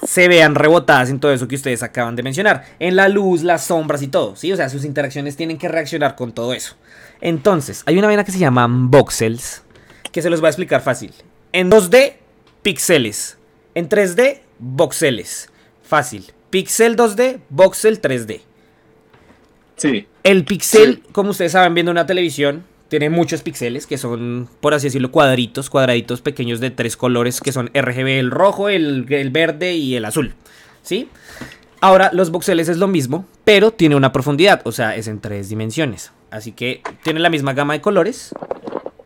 [0.03, 2.65] se vean rebotadas en todo eso que ustedes acaban de mencionar.
[2.81, 4.53] En la luz, las sombras y todo, ¿sí?
[4.53, 6.75] O sea, sus interacciones tienen que reaccionar con todo eso.
[7.25, 9.63] Entonces, hay una vaina que se llama voxels,
[10.13, 11.13] que se los va a explicar fácil.
[11.53, 12.17] En 2D,
[12.63, 13.39] píxeles.
[13.75, 15.49] En 3D, voxeles.
[15.83, 16.27] Fácil.
[16.51, 18.43] Pixel 2D, voxel 3D.
[19.77, 21.11] Sí, El pixel, Sí.
[21.13, 25.69] como ustedes saben viendo una televisión, tiene muchos píxeles que son, por así decirlo, cuadritos,
[25.71, 30.05] cuadraditos pequeños de tres colores que son RGB, el rojo, el, el verde y el
[30.05, 30.35] azul.
[30.83, 31.09] ¿Sí?
[31.81, 35.49] Ahora, los voxeles es lo mismo, pero tiene una profundidad, o sea, es en tres
[35.49, 36.13] dimensiones.
[36.35, 38.35] Así que tiene la misma gama de colores,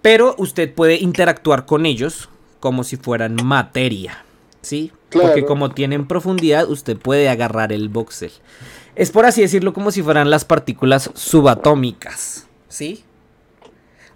[0.00, 4.24] pero usted puede interactuar con ellos como si fueran materia.
[4.62, 4.92] ¿Sí?
[5.10, 8.32] Porque como tienen profundidad, usted puede agarrar el voxel.
[8.96, 12.46] Es por así decirlo como si fueran las partículas subatómicas.
[12.66, 13.04] ¿Sí?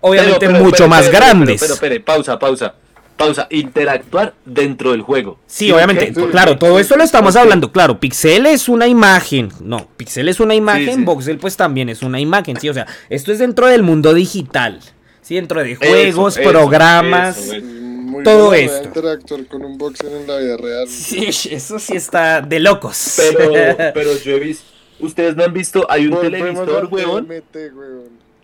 [0.00, 1.60] Obviamente Pero, pero, mucho pero, más grandes.
[1.60, 2.76] Pero, pero, pero, pausa, pausa.
[3.24, 3.46] Pausa.
[3.50, 5.38] Interactuar dentro del juego.
[5.46, 6.12] Sí, obviamente.
[6.30, 7.72] Claro, todo esto lo estamos hablando.
[7.72, 9.50] Claro, Pixel es una imagen.
[9.60, 10.96] No, Pixel es una imagen.
[10.96, 11.04] sí.
[11.04, 12.58] Voxel pues también es una imagen.
[12.60, 14.80] Sí, o sea, esto es dentro del mundo digital.
[15.20, 17.38] Sí, dentro de juegos, eso, programas.
[17.38, 17.66] eso, eso.
[17.66, 18.84] Muy Todo esto.
[18.84, 20.86] interactuar con un boxer en la vida real.
[20.86, 23.14] Sí, eso sí está de locos.
[23.16, 23.52] Pero,
[23.94, 24.64] pero yo he visto.
[25.00, 27.26] Ustedes no han visto, hay un televisor, weón.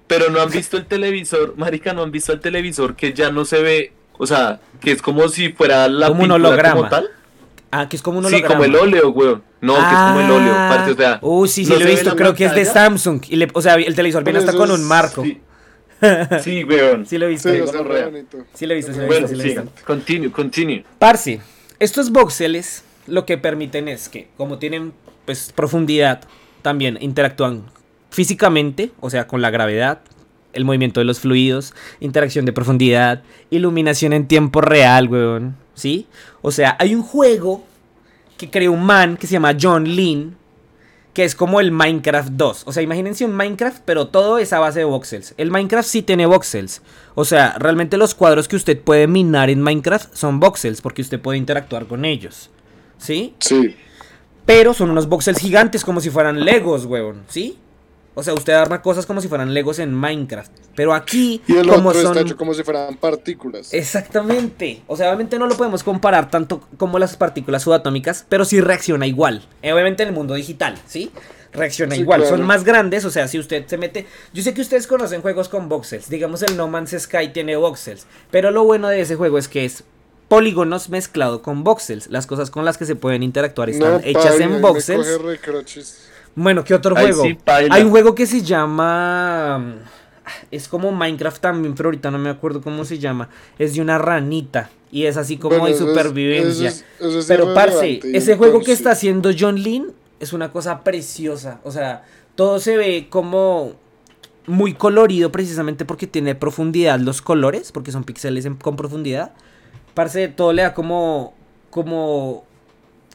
[0.09, 3.45] pero no han visto el televisor, marica, no han visto el televisor que ya no
[3.45, 6.76] se ve, o sea, que es como si fuera la Como un holograma.
[6.76, 7.08] como tal.
[7.70, 8.54] ah, que es como un Sí, holograma.
[8.54, 9.42] como el óleo, weón.
[9.60, 11.18] No, que es como el óleo, parce, o sea.
[11.22, 12.14] Uh, sí, sí no lo he visto.
[12.16, 12.64] Creo que es de.
[12.64, 13.22] Samsung.
[13.28, 15.22] Y le, o sea, el televisor viene hasta con un marco.
[15.24, 15.40] Sí,
[16.00, 16.06] Sí,
[16.44, 17.06] sí weón.
[17.10, 17.48] lo he visto.
[17.50, 17.56] Sí,
[18.54, 19.84] Sí, lo he visto, sí lo he Bueno, visto, sí lo he sí, visto.
[19.84, 20.84] continue, continue.
[21.00, 21.40] Parce,
[21.80, 24.92] estos voxeles lo que permiten es que, como tienen
[25.24, 26.20] pues profundidad,
[26.62, 27.64] también interactúan
[28.10, 30.00] físicamente, o sea, con la gravedad,
[30.53, 35.57] el movimiento de los fluidos, interacción de profundidad, iluminación en tiempo real, weón.
[35.74, 36.07] ¿Sí?
[36.42, 37.64] O sea, hay un juego
[38.36, 40.36] que creó un man que se llama John Lin,
[41.12, 42.62] que es como el Minecraft 2.
[42.66, 45.34] O sea, imagínense un Minecraft, pero todo es a base de voxels.
[45.36, 46.82] El Minecraft sí tiene voxels.
[47.14, 51.20] O sea, realmente los cuadros que usted puede minar en Minecraft son voxels, porque usted
[51.20, 52.51] puede interactuar con ellos.
[52.99, 53.34] ¿Sí?
[53.40, 53.74] Sí.
[54.46, 57.24] Pero son unos voxels gigantes como si fueran Legos, weón.
[57.28, 57.59] ¿Sí?
[58.18, 60.50] O sea, usted arma cosas como si fueran Legos en Minecraft.
[60.74, 62.10] Pero aquí, Y el como otro son.
[62.16, 63.72] está hecho como si fueran partículas.
[63.72, 64.82] Exactamente.
[64.88, 69.06] O sea, obviamente no lo podemos comparar tanto como las partículas subatómicas, pero sí reacciona
[69.06, 69.46] igual.
[69.62, 71.12] Eh, obviamente en el mundo digital, ¿sí?
[71.52, 72.22] Reacciona Sí, igual.
[72.22, 72.36] claro.
[72.36, 74.06] Son más grandes, o sea, si usted se mete...
[74.34, 76.10] Yo sé que ustedes conocen juegos con voxels.
[76.10, 78.06] Digamos el No Man's Sky tiene voxels.
[78.30, 79.84] Pero lo bueno de ese juego es que es
[80.28, 82.08] polígonos mezclado con voxels.
[82.08, 85.06] Las cosas con las que se pueden interactuar están No, hechas paila, en voxels.
[86.35, 87.22] Bueno, ¿qué otro juego?
[87.22, 87.37] sí.
[87.70, 89.76] Hay un juego que se llama.
[90.51, 93.29] Es como Minecraft también, pero ahorita no me acuerdo cómo se llama.
[93.59, 94.70] Es de una ranita.
[94.91, 96.68] Y es así como Bueno, de supervivencia.
[96.68, 100.51] eso es- eso es pero, parce, ese juego que está haciendo John Lynn es una
[100.51, 101.61] cosa preciosa.
[101.64, 102.05] O sea,
[102.35, 103.72] todo se ve como
[104.47, 109.33] muy colorido precisamente porque tiene profundidad los colores, porque son píxeles con profundidad.
[109.95, 111.35] Parce, todo le da como.
[111.70, 112.45] como.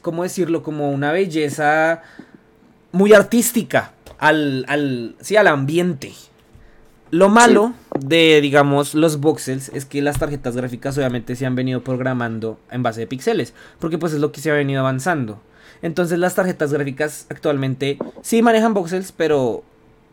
[0.02, 0.62] ¿Cómo decirlo?
[0.62, 2.02] Como una belleza
[2.94, 6.12] muy artística al, al, sí, al ambiente.
[7.10, 11.82] Lo malo de, digamos, los voxels es que las tarjetas gráficas obviamente se han venido
[11.82, 15.40] programando en base de píxeles, porque pues es lo que se ha venido avanzando.
[15.82, 19.64] Entonces las tarjetas gráficas actualmente sí manejan voxels, pero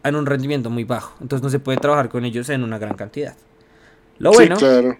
[0.03, 1.15] en un rendimiento muy bajo.
[1.21, 3.35] Entonces no se puede trabajar con ellos en una gran cantidad.
[4.17, 4.97] Lo bueno Sí, claro.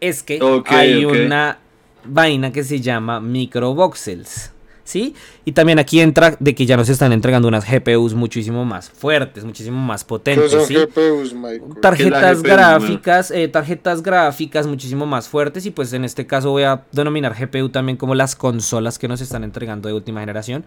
[0.00, 1.58] es que hay una
[2.04, 4.52] vaina que se llama microvoxels.
[4.88, 5.14] ¿Sí?
[5.44, 9.44] Y también aquí entra de que ya nos están entregando unas GPUs muchísimo más fuertes,
[9.44, 10.50] muchísimo más ¿Qué potentes.
[10.50, 10.76] son ¿sí?
[10.76, 11.74] GPUs, Michael?
[11.82, 16.62] Tarjetas GPU, gráficas, eh, tarjetas gráficas muchísimo más fuertes y pues en este caso voy
[16.62, 20.64] a denominar GPU también como las consolas que nos están entregando de última generación,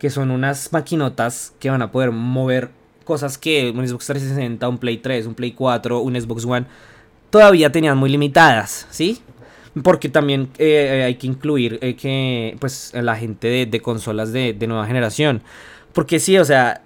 [0.00, 2.70] que son unas maquinotas que van a poder mover
[3.04, 6.66] cosas que un Xbox 360, un Play 3, un Play 4, un Xbox One
[7.30, 9.22] todavía tenían muy limitadas, ¿sí?
[9.82, 14.66] Porque también eh, hay que incluir eh, que, pues, la gente de, consolas de, de
[14.66, 15.42] nueva generación.
[15.92, 16.82] Porque sí, o sea,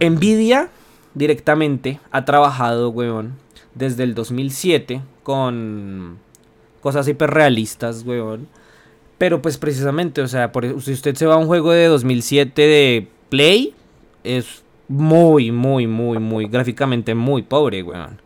[0.00, 0.68] Nvidia
[1.14, 3.34] directamente ha trabajado, weón,
[3.74, 6.18] desde el 2007 con
[6.80, 8.48] cosas hiperrealistas, weón.
[9.18, 11.86] Pero pues precisamente, o sea, por, e, si usted se va a un juego de
[11.86, 13.74] 2007 de Play,
[14.22, 18.20] es muy, muy, muy, muy, gráficamente muy pobre, weón.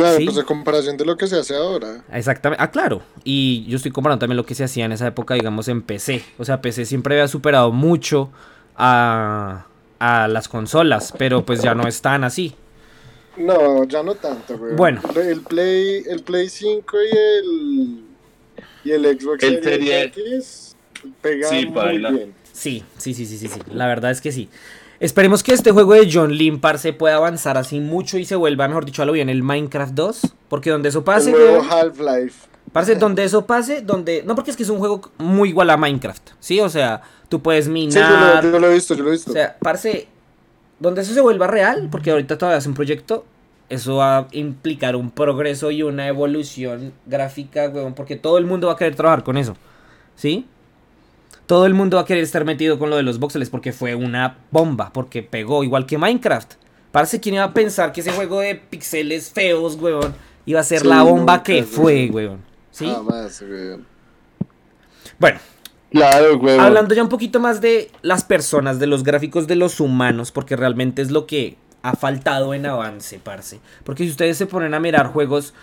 [0.00, 0.24] Claro, Sí.
[0.26, 2.02] pues a comparación de lo que se hace ahora.
[2.12, 2.62] Exactamente.
[2.62, 3.02] Ah, claro.
[3.24, 6.22] Y yo estoy comparando también lo que se hacía en esa época, digamos, en PC.
[6.38, 8.30] O sea, PC siempre había superado mucho
[8.76, 9.66] a,
[9.98, 12.54] a las consolas, pero pues ya no es tan así.
[13.36, 14.74] No, ya no tanto, güey.
[14.74, 15.00] Bueno.
[15.14, 18.04] El Play, el Play 5 y el
[18.84, 20.76] y el Xbox El Series Serie- X
[21.20, 22.34] pegan Sí, muy bien.
[22.52, 23.60] Sí, sí, sí, sí, sí, sí.
[23.72, 24.48] La verdad es que sí.
[25.00, 28.66] Esperemos que este juego de John Lin se pueda avanzar así mucho y se vuelva,
[28.66, 30.20] mejor dicho, a lo bien el Minecraft 2.
[30.48, 31.32] Porque donde eso pase,
[31.70, 32.48] Half-Life.
[32.72, 34.22] Parce, donde eso pase, donde.
[34.26, 36.30] No, porque es que es un juego muy igual a Minecraft.
[36.40, 36.60] ¿Sí?
[36.60, 38.44] O sea, tú puedes Sí, yo minar.
[38.44, 39.30] lo, yo lo he visto, yo lo he visto.
[39.30, 40.08] O sea, parce,
[40.80, 43.24] donde eso se vuelva real, porque ahorita todavía es un proyecto,
[43.68, 48.66] eso va a implicar un progreso y una evolución gráfica, weón, porque todo el mundo
[48.66, 49.56] va a querer trabajar con eso.
[50.16, 50.46] ¿Sí?
[51.48, 53.94] Todo el mundo va a querer estar metido con lo de los voxeles porque fue
[53.94, 56.52] una bomba, porque pegó igual que Minecraft.
[56.92, 60.82] Parece quién iba a pensar que ese juego de pixeles feos, weón, iba a ser
[60.82, 61.66] Sí, la bomba que weón.
[61.66, 62.40] fue, weón.
[62.70, 62.84] ¿Sí?
[62.86, 63.78] Jamás, güey.
[65.18, 65.40] Bueno,
[65.90, 66.58] Claro, güey.
[66.58, 70.54] Hablando ya un poquito más de las personas, de los gráficos de los humanos, porque
[70.54, 73.60] realmente es lo que ha faltado en avance, parce.
[73.84, 75.54] Porque si ustedes se ponen a mirar juegos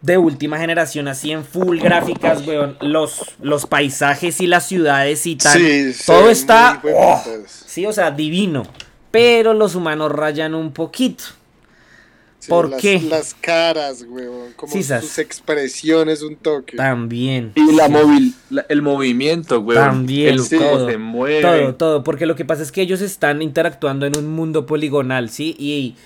[0.00, 5.36] de última generación así en full gráficas, weón, los, los paisajes y las ciudades y
[5.36, 8.64] tal, Sí, todo está, oh, sí, o sea, divino.
[9.10, 11.24] Pero los humanos rayan un poquito.
[12.44, 13.00] Sí, ¿por las, qué?
[13.00, 14.26] Las caras, güey.
[14.54, 16.76] Como sus expresiones, un toque.
[16.76, 17.52] También.
[17.54, 19.78] Y la móvil, la- el movimiento, güey.
[19.78, 20.58] También, el sí.
[20.58, 21.40] cómo todo, se mueve.
[21.40, 25.30] Todo, todo, porque lo que pasa es que ellos están interactuando en un mundo poligonal,
[25.30, 25.56] ¿sí?
[25.58, 25.96] Y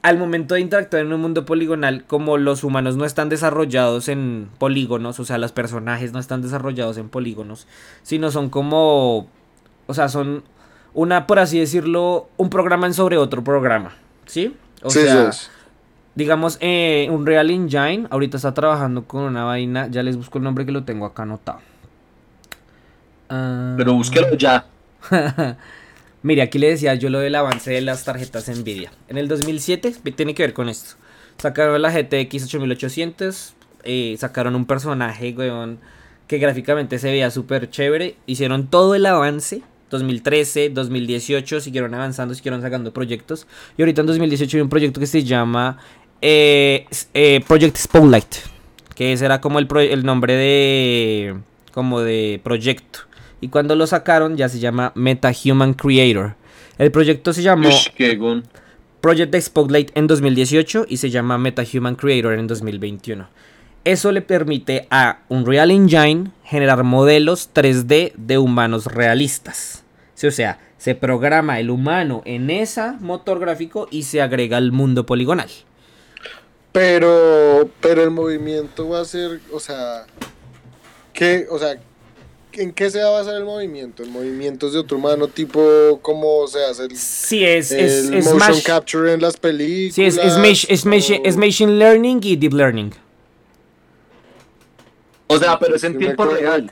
[0.00, 4.48] al momento de interactuar en un mundo poligonal, como los humanos no están desarrollados en
[4.56, 7.66] polígonos, o sea, los personajes no están desarrollados en polígonos,
[8.02, 9.28] sino son como,
[9.86, 10.42] o sea, son
[10.94, 13.94] una, por así decirlo, un programa en sobre otro programa,
[14.26, 14.54] ¿sí?
[14.84, 15.48] O Sí, sea, sí.
[16.14, 20.44] digamos, eh, un Real Engine ahorita está trabajando con una vaina, ya les busco el
[20.44, 21.60] nombre que lo tengo acá anotado.
[23.28, 24.66] Ah, Pero búsquelo ya.
[26.22, 28.92] Mire, aquí le decía yo lo del avance de las tarjetas Nvidia.
[29.08, 30.94] En el 2007 tiene que ver con esto.
[31.38, 35.78] Sacaron la GTX 8800, eh, sacaron un personaje, weón,
[36.28, 38.16] que gráficamente se veía súper chévere.
[38.26, 39.62] Hicieron todo el avance.
[39.94, 43.46] 2013, 2018, siguieron avanzando, siguieron sacando proyectos.
[43.78, 45.78] Y ahorita en 2018 hay un proyecto que se llama
[46.20, 48.34] eh, eh, Project Spotlight.
[48.94, 51.36] Que ese era como el, pro- el nombre de...
[51.72, 53.00] como de proyecto.
[53.40, 56.34] Y cuando lo sacaron ya se llama MetaHuman Creator.
[56.78, 57.68] El proyecto se llamó.
[59.00, 63.28] Project Spotlight en 2018 y se llama MetaHuman Creator en 2021.
[63.84, 69.83] Eso le permite a Unreal Engine generar modelos 3D de humanos realistas.
[70.14, 74.70] Sí, o sea, se programa el humano en ese motor gráfico y se agrega al
[74.72, 75.50] mundo poligonal.
[76.72, 80.06] Pero, pero el movimiento va a ser, o sea,
[81.12, 81.78] ¿qué, o sea,
[82.52, 84.02] ¿en qué se va a basar el movimiento?
[84.02, 88.24] ¿En movimientos de otro humano, tipo cómo se hace el, Sí, es, es, el es
[88.32, 89.94] motion mash- capture en las películas?
[89.94, 90.84] sí, es, es, mash- es
[91.24, 92.92] es machine learning y deep learning.
[95.26, 96.68] O sea, pero es en tiempo real.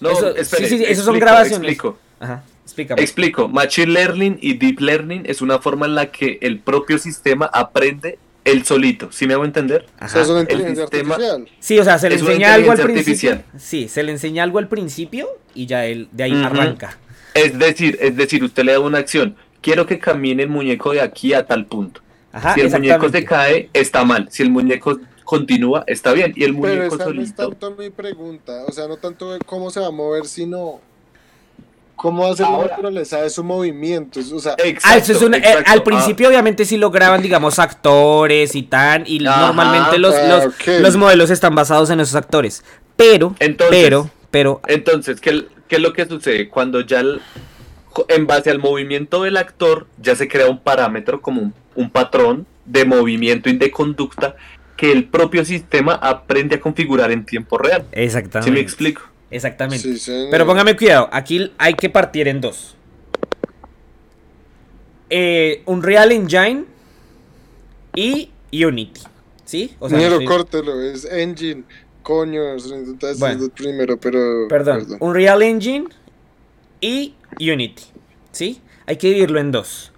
[0.00, 1.70] No, Eso- espere, sí, sí, sí, esos son explico, grabaciones.
[1.72, 1.98] Explico.
[2.18, 3.00] Ajá, explícame.
[3.02, 3.48] Explico.
[3.48, 8.18] Machine Learning y Deep Learning es una forma en la que el propio sistema aprende
[8.44, 9.10] él solito.
[9.10, 9.86] ¿Sí me hago entender?
[10.02, 10.32] O sea, es Ajá.
[10.32, 11.48] una El inteligencia sistema- artificial.
[11.60, 13.58] Sí, o sea, se le Es enseña algo al inteligencia principio.
[13.60, 16.98] Sí, se le enseña algo al principio y ya él de ahí arranca.
[17.34, 19.34] Es decir, es decir, usted le da una acción.
[19.62, 22.02] Quiero que camine el muñeco de aquí a tal punto.
[22.32, 24.28] Ajá, si el muñeco se cae, está mal.
[24.30, 26.32] Si el muñeco continúa, está bien.
[26.36, 29.38] Y el Pero muñeco esa no es tanto mi pregunta, o sea, no tanto de
[29.38, 30.80] cómo se va a mover, sino
[31.96, 34.30] cómo ser la naturaleza de sus movimientos.
[34.32, 35.70] O sea, Exacto, Ah, eso es una- eh, exacto.
[35.70, 39.46] al principio obviamente sí lo graban, digamos, actores y tan, y Ajá.
[39.46, 40.48] normalmente los, Ah,
[40.80, 42.64] los, modelos están basados en esos actores.
[42.96, 46.48] Pero, Entonces- pero, pero, Entonces, ¿qué, qué es lo que sucede?
[46.48, 47.20] Cuando ya el-
[48.08, 52.44] en base al movimiento del actor ya se crea un parámetro como un, un patrón
[52.64, 54.34] de movimiento y de conducta
[54.76, 57.84] que el propio sistema aprende a configurar en tiempo real.
[57.92, 58.50] exactamente.
[58.50, 59.02] ¿Sí me explico?
[59.34, 59.96] Exactamente.
[59.98, 60.28] sí.
[60.30, 62.76] Pero póngame cuidado, aquí hay que partir en dos.
[65.10, 66.64] Eh, Unreal Engine
[67.94, 69.00] y Unity.
[69.44, 69.74] ¿Sí?
[69.78, 70.24] O sea, sí.
[70.24, 71.64] córtelo, es Engine.
[72.02, 73.48] Coño, se lo intenta decir Bueno.
[73.54, 74.46] primero, pero.
[74.48, 75.86] Perdón, Unreal Engine
[76.80, 77.82] y Unity.
[78.30, 78.60] ¿Sí?
[78.86, 79.92] Hay que dividirlo en dos.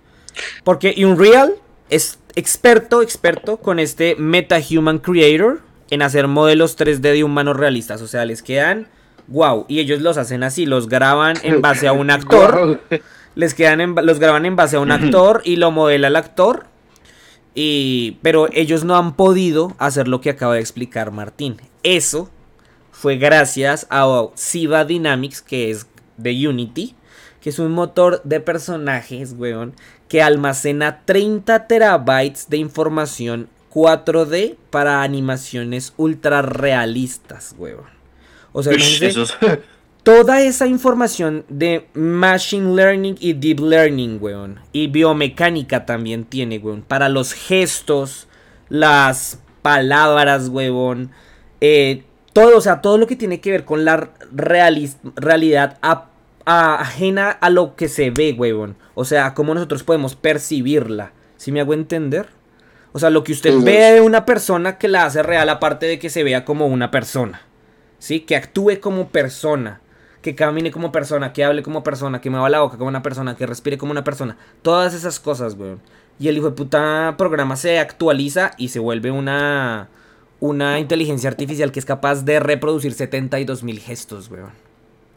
[0.65, 1.55] Porque Unreal
[1.91, 5.61] es experto, experto con este MetaHuman Creator
[5.91, 8.03] en hacer modelos 3D de humanos realistas.
[8.03, 8.89] O sea, les quedan
[9.29, 9.65] wow.
[9.69, 12.81] Y ellos los hacen así, los graban en base a un actor.
[13.35, 16.67] Les quedan en, los graban en base a un actor y lo modela el actor.
[17.55, 21.57] Y, pero ellos no han podido hacer lo que acaba de explicar Martín.
[21.83, 22.31] Eso
[22.91, 26.95] fue gracias a Siva Dynamics, que es de Unity,
[27.41, 29.75] que es un motor de personajes, weón,
[30.09, 37.96] que almacena 30 terabytes de información 4D para animaciones ultra realistas, weón.
[38.59, 38.73] O sea,
[40.03, 44.61] toda esa información de Machine Learning y Deep Learning, weón.
[44.73, 46.83] Y biomecánica también tiene, weón.
[46.83, 48.29] Para los gestos,
[48.69, 51.11] las palabras, weón.
[51.61, 54.11] eh, todo, o sea, todo lo que tiene que ver con la
[55.17, 56.07] realidad a-
[56.45, 58.77] a- ajena a lo que se ve, weón.
[58.95, 61.13] O sea, cómo nosotros podemos percibirla.
[61.37, 62.29] ¿Sí me hago entender?
[62.93, 63.65] O sea, lo que usted sí.
[63.65, 66.91] ve de una persona que la hace real, aparte de que se vea como una
[66.91, 67.43] persona.
[67.99, 68.21] ¿Sí?
[68.21, 69.81] Que actúe como persona,
[70.23, 73.37] que camine como persona, que hable como persona, que mueva la boca como una persona,
[73.37, 74.37] que respire como una persona.
[74.63, 75.81] Todas esas cosas, weón.
[76.19, 79.89] Y el hijo de puta programa se actualiza y se vuelve una,
[80.41, 84.51] una inteligencia artificial que es capaz de reproducir 72 mil gestos, weón.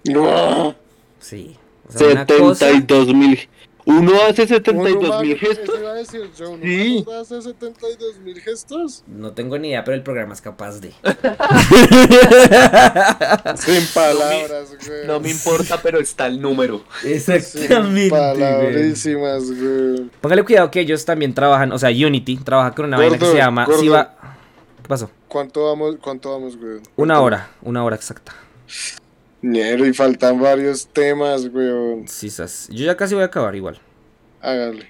[0.05, 0.75] No.
[1.19, 1.57] Sí.
[1.87, 3.39] O sea, una cosa- 72 mil.
[3.89, 5.75] Uno hace Uno 72 va- mil gestos.
[5.79, 6.63] iba a decir yo, ¿no?
[6.63, 7.03] Sí.
[7.07, 9.03] ¿Uno hace 72 mil gestos?
[9.07, 10.93] No tengo ni idea, pero el programa es capaz de.
[13.57, 15.07] Sin palabras, güey.
[15.07, 16.83] No me importa, pero está el número.
[17.01, 20.09] Sin palabrísimas, güey.
[20.21, 23.35] Póngale cuidado que ellos también trabajan, o sea, Unity trabaja con una vaina que se
[23.37, 23.67] llama.
[23.79, 24.15] Siva-
[24.81, 25.09] ¿Qué pasó?
[25.27, 26.79] ¿Cuánto vamos, cuánto vamos, güey?
[26.95, 28.33] Una hora, una hora exacta.
[29.41, 32.05] Ñero, y faltan varios temas, güey.
[32.07, 32.67] Sí, sas.
[32.71, 33.79] Yo ya casi voy a acabar igual.
[34.41, 34.87] Hágale.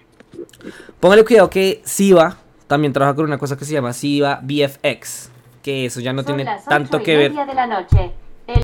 [0.99, 2.37] Póngale cuidado que Siva
[2.67, 5.29] también trabaja con una cosa que se llama Siva VFX.
[5.61, 7.33] Que eso ya no Son tiene las tanto que ver.
[7.33, 8.11] de la noche.
[8.47, 8.61] El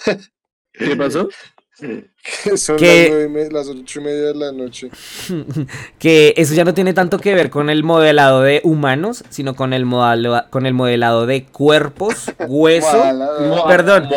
[0.72, 1.28] ¿Qué pasó?
[2.56, 3.08] Son Que-
[3.52, 4.88] las, nueve ocho y media de la noche.
[5.98, 9.72] Que eso ya no tiene tanto que ver con el modelado de humanos, sino con
[9.72, 13.02] el, modelo- con el modelado de cuerpos, hueso.
[13.66, 14.08] Perdón,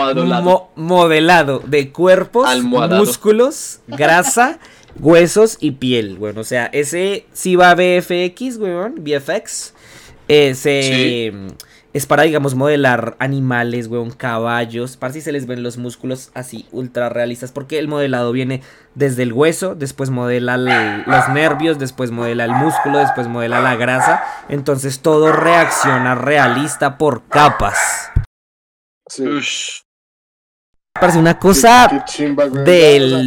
[0.43, 3.03] mo- modelado de cuerpos, Almohadado.
[3.03, 4.59] músculos, grasa,
[4.99, 9.73] huesos y piel, bueno, o sea, ese sí va VFX, weón, VFX,
[10.27, 11.55] eh, se- Sí.
[11.95, 16.67] Es para, digamos, modelar animales, weón, caballos, para si se les ven los músculos así
[16.73, 18.61] ultra realistas, porque el modelado viene
[18.95, 23.77] desde el hueso, después modela el- los nervios, después modela el músculo, después modela la
[23.77, 28.11] grasa, entonces todo reacciona realista por capas.
[29.09, 29.23] Sí.
[29.25, 29.79] Ush.
[30.99, 32.63] Parece una cosa Qué chimba, güey.
[32.65, 33.23] de Ya, o sea,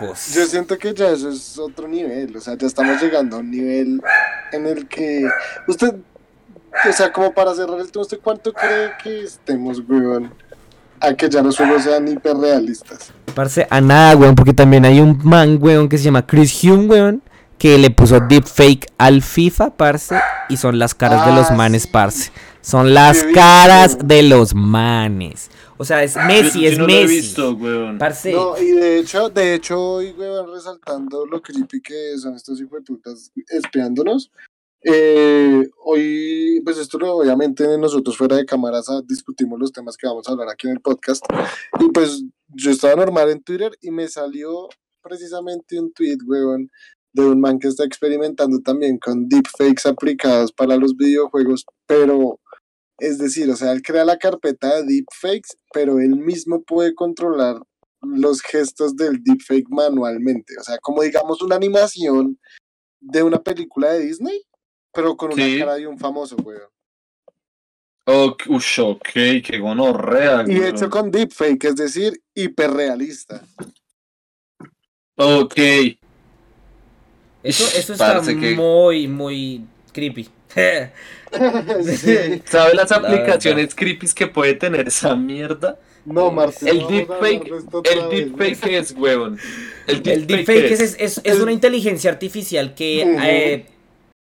[0.00, 0.34] locos.
[0.34, 3.50] Yo siento que ya eso es otro nivel, o sea, ya estamos llegando a un
[3.50, 4.00] nivel
[4.52, 5.28] en el que
[5.66, 5.96] usted,
[6.88, 10.32] o sea, como para cerrar el tema, ¿usted cuánto cree que estemos, weón,
[11.00, 13.12] a que ya los juegos sean hiperrealistas?
[13.34, 16.86] Parce, a nada, weón, porque también hay un man, weón, que se llama Chris Hume,
[16.86, 17.22] weón,
[17.58, 20.14] que le puso deepfake al FIFA, parce,
[20.48, 21.88] y son las caras de los Ah, manes, sí.
[21.90, 22.30] parce.
[22.60, 24.06] Son las Qué caras visto.
[24.06, 25.50] de los manes.
[25.78, 27.14] O sea, es Messi, Yo- yo es no lo he Messi.
[27.16, 27.98] visto, weón.
[27.98, 32.60] Parce, No, y de hecho, de hecho, hoy, weón, resaltando lo creepy que son estos
[32.60, 34.30] hijueputas espiándonos,
[34.82, 40.28] eh, hoy, pues esto obviamente nosotros fuera de cámaras ah, discutimos los temas que vamos
[40.28, 41.24] a hablar aquí en el podcast,
[41.80, 44.68] y pues yo estaba normal en Twitter y me salió
[45.02, 46.68] precisamente un tweet, weón,
[47.12, 52.40] de un man que está experimentando también con deepfakes aplicados para los videojuegos, pero
[52.98, 57.60] es decir, o sea, él crea la carpeta de deepfakes, pero él mismo puede controlar
[58.02, 60.54] los gestos del deepfake manualmente.
[60.60, 62.38] O sea, como digamos una animación
[63.00, 64.42] de una película de Disney,
[64.96, 65.58] pero con una Sí.
[65.60, 66.62] cara de un famoso, weón.
[68.08, 69.08] Ok, ush, ok,
[69.44, 70.64] qué gonorrea, Y weón.
[70.74, 73.42] hecho con deepfake, es decir, hiperrealista.
[75.16, 75.54] Ok.
[77.42, 80.28] eso, eso está que- muy, muy creepy.
[81.82, 82.42] Sí.
[82.46, 85.78] ¿Sabe las La aplicaciones creepy que puede tener esa mierda?
[86.04, 86.68] No, Martín.
[86.68, 89.38] El deepfake, el deepfake es, huevón.
[89.88, 93.66] El deepfake, El deepfake es, es, es, una inteligencia artificial que eh,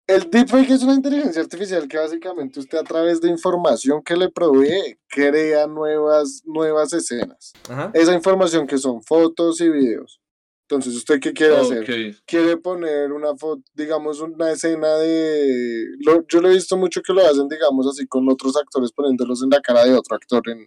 [0.08, 4.30] El deepfake es una inteligencia artificial que básicamente usted a través de información que le
[4.30, 7.53] provee crea nuevas, nuevas escenas.
[7.68, 7.89] ajá.
[7.93, 10.20] Esa información que son fotos y videos.
[10.68, 11.86] Entonces, ¿usted qué quiere hacer?
[12.26, 15.86] Quiere poner una foto, digamos, una escena de...
[15.99, 19.43] lo- yo lo he visto mucho que lo hacen, digamos, así con otros actores poniéndolos
[19.43, 20.41] en la cara de otro actor.
[20.49, 20.60] En,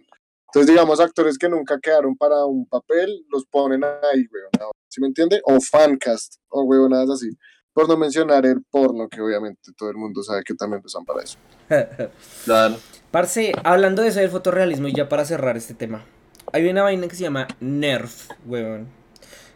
[0.47, 4.71] entonces, digamos, actores que nunca quedaron para un papel, los ponen ahí, weón.
[4.87, 5.41] ¿Sí me entiende?
[5.43, 7.29] O fancast, o huevonadas así.
[7.73, 11.21] Por no mencionar el porno, que obviamente todo el mundo sabe que también usan para
[11.23, 11.37] eso.
[12.45, 12.77] Claro.
[13.11, 16.03] Parce, hablando de eso del fotorrealismo y ya para cerrar este tema,
[16.51, 18.87] hay una vaina que se llama Nerf, weón.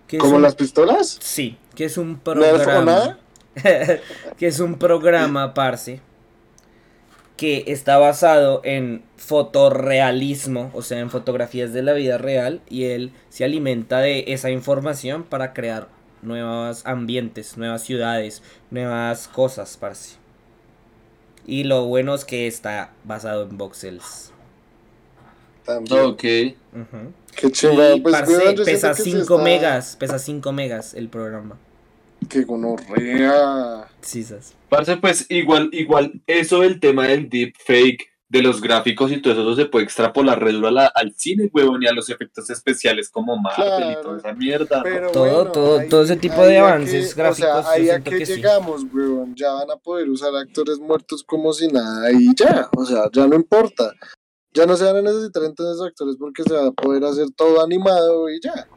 [0.07, 1.17] que ¿Como un- las pistolas?
[1.21, 2.85] Sí, que es un ¿Nerf o programa.
[2.85, 3.19] nada?
[4.37, 6.01] que es un programa, parce,
[7.37, 13.11] que está basado en fotorrealismo, o sea, en fotografías de la vida real, y él
[13.29, 15.87] se alimenta de esa información para crear
[16.23, 20.15] nuevos ambientes, nuevas ciudades, nuevas cosas, parce.
[21.45, 24.31] Y lo bueno es que está basado en voxels.
[25.65, 25.99] También.
[26.01, 26.21] Ok.
[26.21, 27.95] Qué chingada.
[28.01, 31.57] Pues, parce, pesa siento que sí 5 está- megas, pesa 5 megas el programa.
[32.29, 33.87] Qué gonorrea.
[34.01, 34.25] Sí.
[34.69, 39.41] Parce, pues igual, igual, eso del tema del deepfake, de los gráficos y todo eso,
[39.43, 42.49] eso se puede extrapolar re duro a la- al cine, huevón, y a los efectos
[42.49, 44.01] especiales como Marvel y Claro.
[44.01, 44.81] toda esa mierda.
[44.81, 47.89] Pero Todo- bueno, todo- ahí- todo ese tipo de avances que- gráficos, O sea, ahí
[47.91, 48.33] a que, que sí.
[48.37, 49.35] llegamos, weón.
[49.35, 52.69] Ya van a poder usar actores muertos como si nada y ya.
[52.75, 53.93] O sea, ya no importa.
[54.55, 57.63] Ya no se van a necesitar entonces actores porque se va a poder hacer todo
[57.63, 58.67] animado y ya.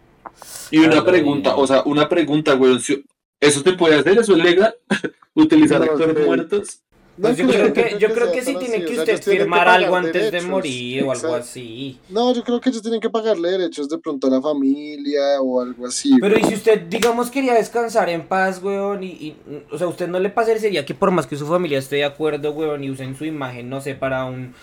[0.70, 3.02] Y una Claro, pregunta, y- o sea, una pregunta, weón, si-
[3.40, 4.18] ¿eso se puede hacer?
[4.18, 4.74] ¿Eso es legal?
[5.34, 6.24] ¿Utilizar No actores sé.
[6.26, 6.82] muertos?
[7.16, 10.30] No Pues yo creo que, yo creo que sí tiene que usted firmar algo antes
[10.30, 11.98] de morir o algo así.
[12.10, 15.62] No, yo creo que ellos tienen que pagarle derechos de pronto a la familia o
[15.62, 16.18] algo así.
[16.20, 19.36] Pero y si usted, digamos, quería descansar en paz, weón, y, y,
[19.70, 22.52] o sea, usted no le parecería que por más que su familia esté de acuerdo,
[22.52, 24.54] weón, y usen su imagen, no sé, para un...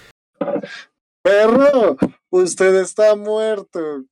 [1.24, 1.97] Perro,
[2.30, 4.04] usted está muerto.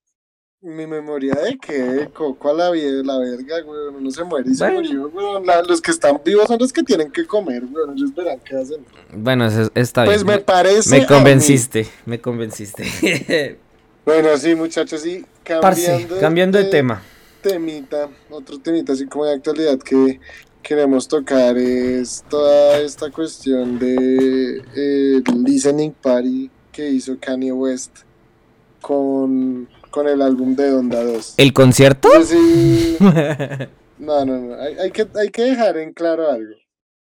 [0.63, 3.95] Mi memoria de qué, coco a la, la verga, weón.
[3.95, 5.09] Uno se muere y se Bueno.
[5.09, 5.39] murió.
[5.43, 7.97] La- los que están vivos son los que tienen que comer, weón.
[7.97, 8.85] Ellos verán qué hacen.
[9.11, 10.91] Bueno, eso está Pues me parece.
[10.91, 11.05] Me a mí.
[11.07, 13.57] convenciste, me convenciste.
[14.03, 15.23] Bueno, sí, muchachos, sí.
[15.61, 17.03] Parce, Cambiando, cambiando de tema.
[17.43, 20.19] Temita, otro temita así como de actualidad que
[20.63, 27.91] queremos tocar es toda esta cuestión de eh, listening party que hizo Kanye West
[28.81, 31.35] con, con el álbum de Donda 2.
[31.37, 32.09] ¿El concierto?
[32.13, 32.97] Yo sí-
[33.99, 34.55] no, no, no.
[34.55, 36.55] Hay, hay que, hay que dejar en claro algo.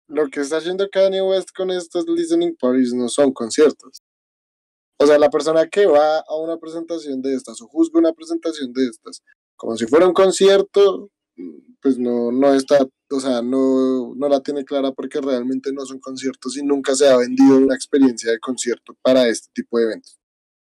[0.08, 4.02] Lo que está haciendo Kanye West con estos listening parties no son conciertos.
[4.98, 8.72] O sea, la persona que va a una presentación de estas o juzga una presentación
[8.72, 9.22] de estas
[9.56, 11.10] como si fuera un concierto,
[11.82, 12.78] pues no, no está,
[13.10, 17.06] o sea, no, no la tiene clara porque realmente no son conciertos y nunca se
[17.08, 20.18] ha vendido una experiencia de concierto para este tipo de eventos.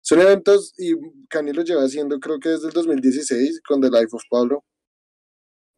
[0.06, 0.94] Son eventos y
[1.30, 4.64] Kanye lo lleva haciendo creo que desde el 2016 con The Life of Pablo.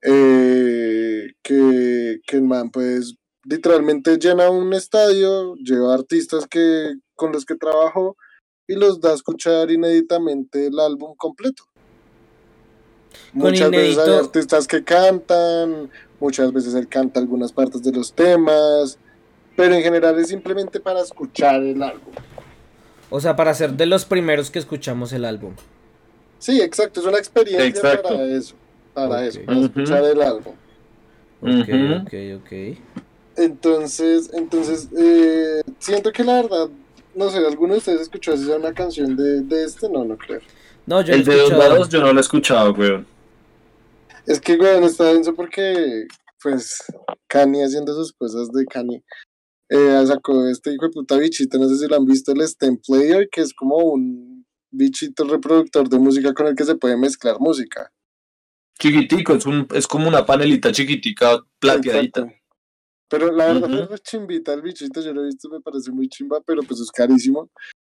[0.01, 7.45] eh, que, que el man pues literalmente llena un estadio, lleva artistas que, con los
[7.45, 8.15] que trabajó
[8.67, 11.63] y los da a escuchar inéditamente el álbum completo.
[13.31, 17.91] Con Muchas veces hay inédito- artistas que cantan, muchas veces él canta algunas partes de
[17.91, 18.97] los temas,
[19.55, 22.13] pero en general es simplemente para escuchar el álbum.
[23.09, 25.53] O sea, para ser de los primeros que escuchamos el álbum.
[26.39, 28.09] Sí, exacto, es una experiencia Exacto.
[28.09, 28.55] para eso,
[28.93, 30.53] para eso, para escuchar el álbum.
[31.41, 31.69] Ok,
[32.01, 32.77] ok, ok.
[33.37, 36.69] Entonces, entonces, eh, siento que la verdad,
[37.15, 39.89] no sé, ¿alguno de ustedes escuchó así una canción de, de este?
[39.89, 40.39] No, no creo.
[40.85, 41.69] No, yo El no de dos escuchado.
[41.69, 43.07] lados yo no lo he escuchado, weón.
[44.25, 46.07] Es que, güey, está denso porque,
[46.41, 46.83] pues,
[47.27, 49.03] Kanye haciendo sus cosas de Kanye,
[49.69, 52.77] eh, sacó este hijo de puta bichito, no sé si lo han visto, el Stem
[52.85, 57.37] Player, que es como un bichito reproductor de música con el que se puede mezclar
[57.39, 57.91] música.
[58.79, 62.21] Chiquitico, es, un, es como una panelita chiquitica, plateadita.
[62.21, 62.45] Exacto.
[63.07, 66.41] Pero la verdad es chimbita el bichito, yo lo he visto, me parece muy chimba,
[66.41, 67.49] pero pues es carísimo.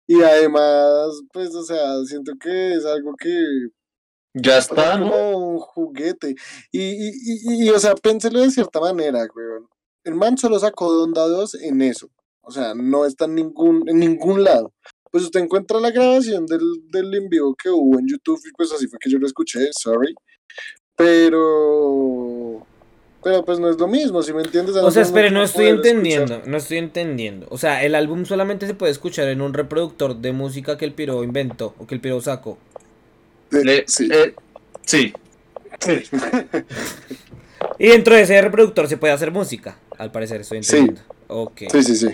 [0.07, 3.33] Y además, pues, o sea, siento que es algo que
[4.33, 5.11] Ya está, es ¿no?
[5.11, 6.35] como un juguete.
[6.71, 9.67] Y, y, y, y, o sea, pénselo de cierta manera, weón.
[10.03, 12.09] El man solo sacó Donda 2 en eso.
[12.41, 14.73] O sea, no está en ningún, en ningún lado.
[15.11, 18.71] Pues usted encuentra la grabación del, del en vivo que hubo en YouTube y pues
[18.73, 20.13] así fue que yo lo escuché, sorry.
[20.95, 22.65] Pero...
[23.23, 24.75] Pero pues no es lo mismo, si me entiendes.
[24.75, 25.87] O sea, espere, no estoy escuchar.
[25.93, 27.47] entendiendo, no estoy entendiendo.
[27.51, 30.93] O sea, el álbum solamente se puede escuchar en un reproductor de música que el
[30.93, 32.57] piro inventó o que el piro sacó.
[33.49, 34.09] De- Le- sí.
[34.11, 34.35] eh,
[34.81, 35.13] sí.
[37.79, 40.77] Y dentro de ese reproductor se puede hacer música, al parecer, estoy Sí.
[40.77, 41.01] entendiendo.
[41.27, 41.61] Ok.
[41.71, 42.07] Sí, sí, sí.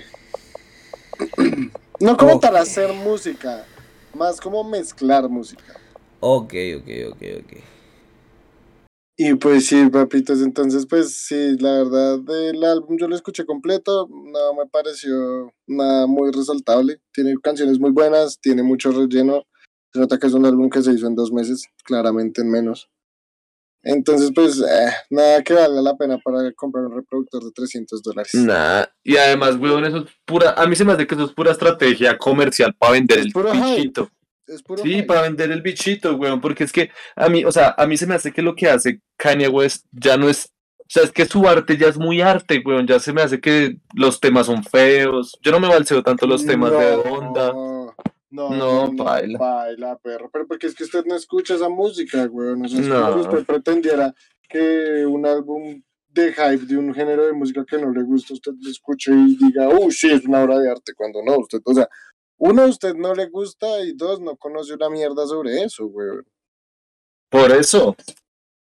[2.01, 2.41] No como Ok.
[2.41, 3.65] para hacer música,
[4.13, 5.75] más como mezclar música.
[6.21, 7.57] Ok, ok, ok, ok.
[9.17, 14.07] Y pues sí, papitos, entonces pues sí, la verdad del álbum yo lo escuché completo,
[14.09, 19.43] no me pareció nada muy resaltable, tiene canciones muy buenas, tiene mucho relleno,
[19.93, 22.89] se nota que es un álbum que se hizo en dos meses, claramente en menos.
[23.91, 28.33] Entonces pues eh, nada que valga la pena para comprar un reproductor de 300 dólares.
[28.35, 28.85] Nah.
[29.03, 30.51] Y además, weón, eso es pura.
[30.51, 33.31] A mí se me hace que eso es pura estrategia comercial para vender Es el
[33.33, 33.51] hype.
[33.51, 34.09] bichito.
[34.47, 35.03] Es puro Sí, hype.
[35.03, 36.39] para vender el bichito, weón.
[36.39, 38.69] Porque es que a mí, o sea, a mí se me hace que lo que
[38.69, 40.51] hace Kanye West ya no es.
[40.81, 42.87] O sea, es que su arte ya es muy arte, weón.
[42.87, 45.37] Ya se me hace que los temas son feos.
[45.41, 47.53] Yo no me balseo tanto los temas de onda.
[48.31, 49.37] No, No, baila.
[49.39, 50.29] baila, perro.
[50.31, 52.55] Pero porque es que usted no escucha esa música, güey.
[52.57, 53.13] No sé, No.
[53.13, 54.13] si usted pretendiera
[54.47, 58.51] que un álbum de hype de un género de música que no le gusta, usted
[58.59, 61.73] lo escuche y diga, uh, sí, es una obra de arte, cuando no, usted, o
[61.73, 61.87] sea,
[62.37, 66.07] uno, a usted no le gusta y dos, no conoce una mierda sobre eso, güey.
[67.29, 67.95] Por eso.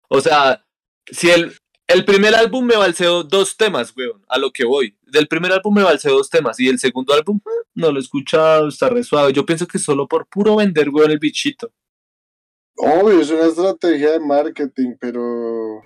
[0.08, 0.64] O sea,
[1.10, 1.52] si el,
[1.88, 4.94] el primer álbum me balseó dos temas, weón, a lo que voy.
[5.06, 8.02] Del primer álbum me balseó dos temas y el segundo álbum eh, no lo he
[8.02, 9.32] escuchado, está re suave.
[9.32, 11.70] Yo pienso que solo por puro vender, weón, el bichito.
[12.76, 15.82] Obvio, es una estrategia de marketing, pero...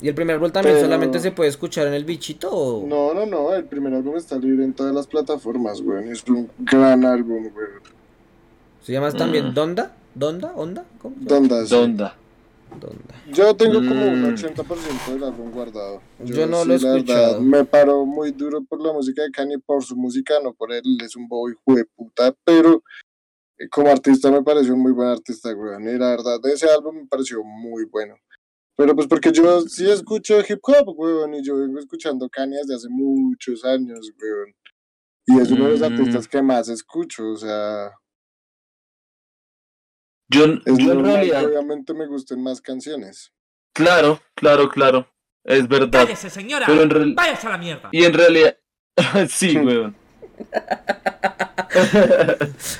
[0.00, 2.86] ¿Y el primer álbum también Pero- solamente se puede escuchar en el bichito o...?
[2.86, 6.10] No, no, no, el primer álbum está libre en todas las plataformas, güey.
[6.10, 7.66] Es un gran álbum, güey.
[8.82, 9.54] ¿Se llama también Mm.
[9.54, 9.96] Donda?
[10.14, 10.52] ¿Donda?
[10.54, 10.84] ¿Onda?
[11.02, 11.16] ¿Cómo?
[11.18, 11.66] ¿Dónde?
[11.66, 11.74] sí.
[11.74, 12.16] Donda.
[13.32, 14.34] Yo tengo como un Mm.
[14.34, 16.00] 80% del álbum guardado.
[16.24, 17.40] Yo no lo he verdad, escuchado.
[17.40, 20.82] me paro muy duro por la música de Kanye, por su música, no por él,
[21.04, 22.82] es un bobo hijo de puta, pero
[23.58, 25.82] eh, como artista me pareció un muy buen artista, weón.
[25.88, 28.14] Y la verdad, de ese álbum me pareció muy bueno.
[28.76, 32.76] Pero pues porque yo sí escucho hip hop, weón, y yo vengo escuchando Kanye desde
[32.76, 34.54] hace muchos años, weón.
[35.26, 35.84] Y es uno de los Mm.
[35.92, 37.90] artistas que más escucho, o sea,
[40.28, 43.32] Yo, es yo en realidad, obviamente me gusten más canciones.
[43.72, 45.08] claro, claro, claro.
[45.44, 46.04] Es verdad.
[46.04, 46.66] ¡Cállese, señora!
[46.66, 47.88] Pero en real- ¡Váyase a la mierda!
[47.92, 48.56] Y en realidad,
[49.28, 49.94] sí, weón.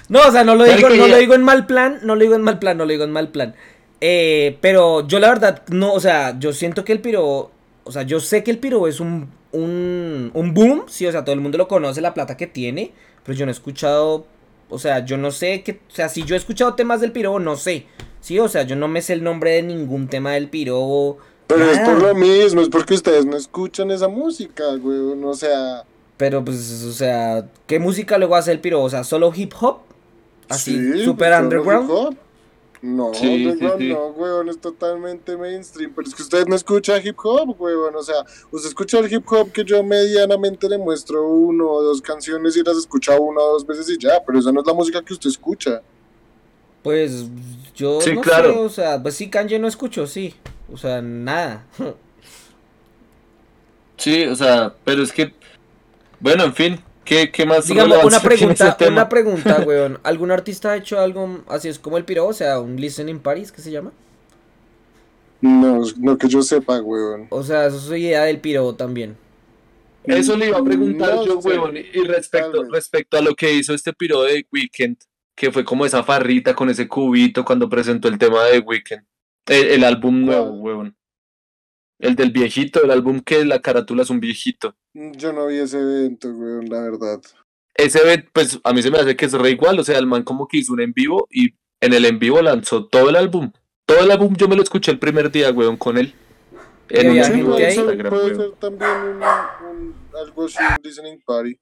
[0.08, 2.20] No, o sea, no lo digo, no ya- lo digo en mal plan, no lo
[2.22, 3.54] digo en mal plan, no lo digo en mal plan.
[4.00, 7.50] Eh, pero yo la verdad, no, o sea, yo siento que el piro,
[7.84, 11.24] o sea, yo sé que el piro es un, un, un boom, sí, o sea,
[11.24, 12.92] todo el mundo lo conoce, la plata que tiene,
[13.24, 14.26] pero yo no he escuchado,
[14.70, 17.38] o sea, yo no sé que, o sea, si yo he escuchado temas del piro,
[17.38, 17.86] no sé,
[18.20, 21.18] sí, o sea, yo no me sé el nombre de ningún tema del piro.
[21.46, 25.24] Pero es por lo mismo, es porque ustedes no escuchan esa música, weón.
[25.24, 25.84] O sea,
[26.18, 28.82] Pero pues, o sea, ¿qué música luego hace el piro?
[28.82, 29.78] O sea, solo hip hop,
[30.48, 32.18] así, sí, super pues, underground.
[32.80, 33.88] No, Sí, sí, underground sí.
[33.92, 35.92] no, weón, es totalmente mainstream.
[35.94, 37.96] Pero es que ustedes no escuchan hip hop, weón.
[37.96, 42.00] O sea, usted escucha el hip hop que yo medianamente le muestro uno o dos
[42.00, 44.22] canciones y las escucha una o dos veces y ya.
[44.24, 45.82] Pero esa no es la música que usted escucha.
[46.82, 47.26] Pues
[47.74, 48.52] yo Sí, no claro.
[48.52, 50.34] sé, o sea, pues sí, Kanye no escucho, sí.
[50.72, 51.66] O sea, nada.
[53.96, 55.34] Sí, o sea, pero es que,
[56.20, 59.98] bueno, en fin, ¿Qué, qué más Digamos, una pregunta, una pregunta, weón.
[60.02, 62.26] ¿Algún artista ha hecho algo así es como el piro?
[62.26, 63.92] O sea, un listening Paris, ¿qué se llama?
[65.40, 67.26] No, no que yo sepa, weón.
[67.30, 69.16] O sea, eso es idea del piro también.
[70.04, 71.78] Eso le iba a preguntar No yo, huevón.
[71.78, 74.98] Y respecto, tal respecto a lo que hizo este piro de Weekend,
[75.34, 79.04] que fue como esa farrita con ese cubito cuando presentó el tema de Weekend.
[79.46, 80.94] El, el álbum nuevo, huevón.
[81.98, 84.76] El del viejito, el álbum que la carátula es un viejito.
[85.16, 87.20] Yo no vi ese evento, weón, la verdad.
[87.74, 89.78] Ese, ve- pues a mí se me hace que es re igual.
[89.78, 92.42] O sea, el man como que hizo un en vivo y en el en vivo
[92.42, 93.52] lanzó todo el álbum.
[93.86, 96.14] Todo el álbum yo me lo escuché el primer día, weón, con él.
[96.88, 97.76] En ¿Y un había en gente vivo de ahí?
[97.76, 99.22] Instagram, puede ser también un,
[99.68, 101.58] un- algo así, un listening party.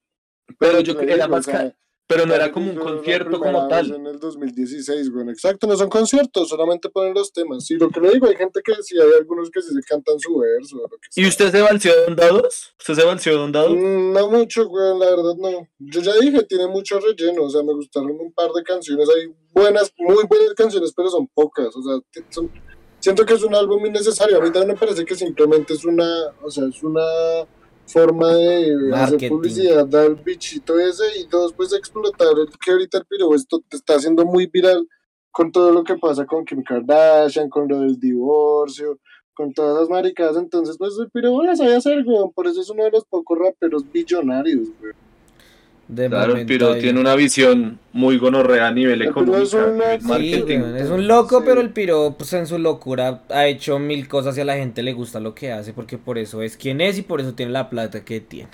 [0.58, 1.74] Pero yo te creo que era más ca-
[2.08, 3.92] Pero no era como un concierto como tal.
[3.92, 7.66] En el 2016, bueno, exacto, no son conciertos, solamente ponen los temas.
[7.66, 10.18] Sí, lo que le digo, hay gente que sí, hay algunos que sí se cantan
[10.20, 10.76] su verso.
[10.76, 12.74] o Lo que ¿Y usted se balció de Ondados?
[12.78, 13.72] ¿Usted se balció de Ondados?
[13.74, 15.68] Mm, No mucho, güey, la verdad no.
[15.80, 19.34] Yo ya dije, tiene mucho relleno, o sea, me gustaron un par de canciones, hay
[19.52, 22.52] buenas, muy buenas canciones, pero son pocas, o sea, son-
[23.00, 24.38] siento que es un álbum innecesario.
[24.38, 26.08] A mí también me parece que simplemente es una,
[26.42, 27.02] o sea, es una
[27.86, 33.06] forma de hacer publicidad al bichito ese y dos, pues explotar el que ahorita el
[33.06, 34.86] piro esto te está haciendo muy viral
[35.30, 38.98] con todo lo que pasa con Kim Kardashian, con lo del divorcio,
[39.34, 42.70] con todas las maricadas, entonces pues el piro la sabe hacer, weón, por eso es
[42.70, 45.05] uno de los pocos raperos billonarios, weón.
[45.88, 46.80] De Claro, momento pero ahí.
[46.80, 51.44] tiene una visión muy gonorrea a nivel El económico, es Sí, un loco, Sí.
[51.46, 54.82] pero el piro, pues en su locura, ha hecho mil cosas y a la gente
[54.82, 57.52] le gusta lo que hace, porque por eso es quien es y por eso tiene
[57.52, 58.48] la plata que tiene.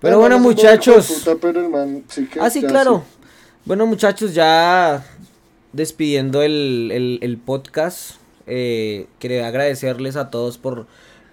[0.00, 1.06] Pero El bueno, muchachos.
[1.24, 3.04] puta, pero el man sí que Ah, sí, claro.
[3.10, 3.26] sí.
[3.66, 5.04] Bueno, muchachos, ya
[5.72, 8.16] despidiendo el, el- el podcast,
[8.46, 10.86] eh, quería agradecerles a todos por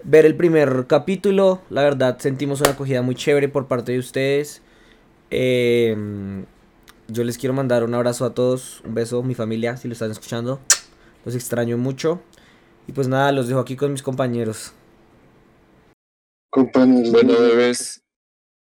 [0.04, 1.60] ver el primer capítulo.
[1.70, 4.62] La verdad, sentimos una acogida muy chévere por parte de ustedes.
[5.34, 5.96] Eh,
[7.08, 10.10] yo les quiero mandar un abrazo a todos, un beso, mi familia, si lo están
[10.10, 10.60] escuchando.
[11.24, 12.22] Los extraño mucho.
[12.86, 14.72] Y pues nada, los dejo aquí con mis compañeros.
[16.50, 17.12] Compañeros.
[17.12, 18.02] Bueno, bebés.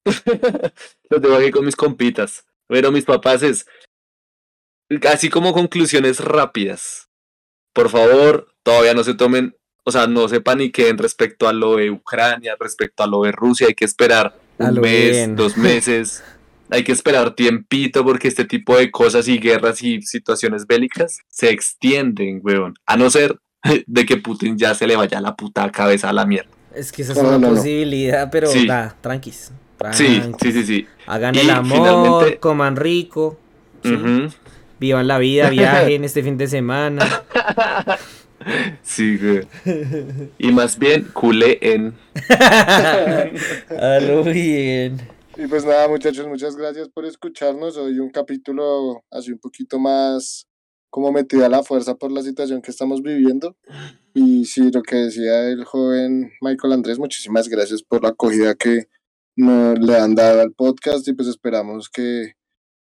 [1.10, 2.46] Los dejo aquí con mis compitas.
[2.66, 3.66] Pero mis papás es.
[5.08, 7.08] Así como conclusiones rápidas.
[7.72, 9.56] Por favor, todavía no se tomen.
[9.84, 13.68] O sea, no se paniquen respecto a lo de Ucrania, respecto a lo de Rusia.
[13.68, 15.36] Hay que esperar un mes, bien.
[15.36, 16.24] dos meses.
[16.70, 21.50] Hay que esperar tiempito porque este tipo de cosas y guerras y situaciones bélicas se
[21.50, 22.74] extienden, weón.
[22.86, 23.38] A no ser
[23.86, 26.50] de que Putin ya se le vaya la puta cabeza a la mierda.
[26.74, 27.54] Es que esa es No, una no, no.
[27.56, 28.66] posibilidad, pero Sí.
[28.66, 29.52] nada, tranquis.
[29.92, 30.36] Sí, tranquis.
[30.40, 30.86] sí, sí, sí.
[31.06, 33.38] Hagan Y el amor, finalmente- coman rico,
[34.80, 37.06] vivan la vida, viajen este fin de semana.
[38.82, 39.40] Sí, güey.
[40.38, 41.94] Y más bien, culé en.
[42.30, 45.00] A lo bien.
[45.38, 47.76] Y pues nada, muchachos, muchas gracias por escucharnos.
[47.76, 50.48] Hoy un capítulo así un poquito más
[50.88, 53.54] como metido a la fuerza por la situación que estamos viviendo.
[54.14, 58.88] Y sí, lo que decía el joven Michael Andrés, muchísimas gracias por la acogida que
[59.36, 62.32] nos le han dado al podcast y pues esperamos que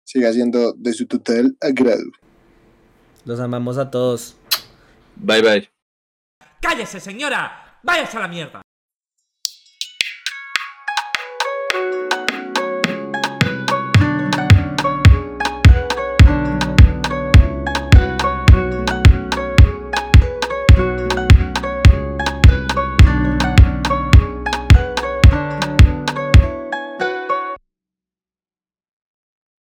[0.07, 2.11] siga siendo de su total agrado.
[3.27, 4.39] Los amamos a todos.
[5.17, 5.71] Bye, bye.
[6.63, 7.79] ¡Cállese, señora!
[7.83, 8.63] ¡Váyase a la mierda!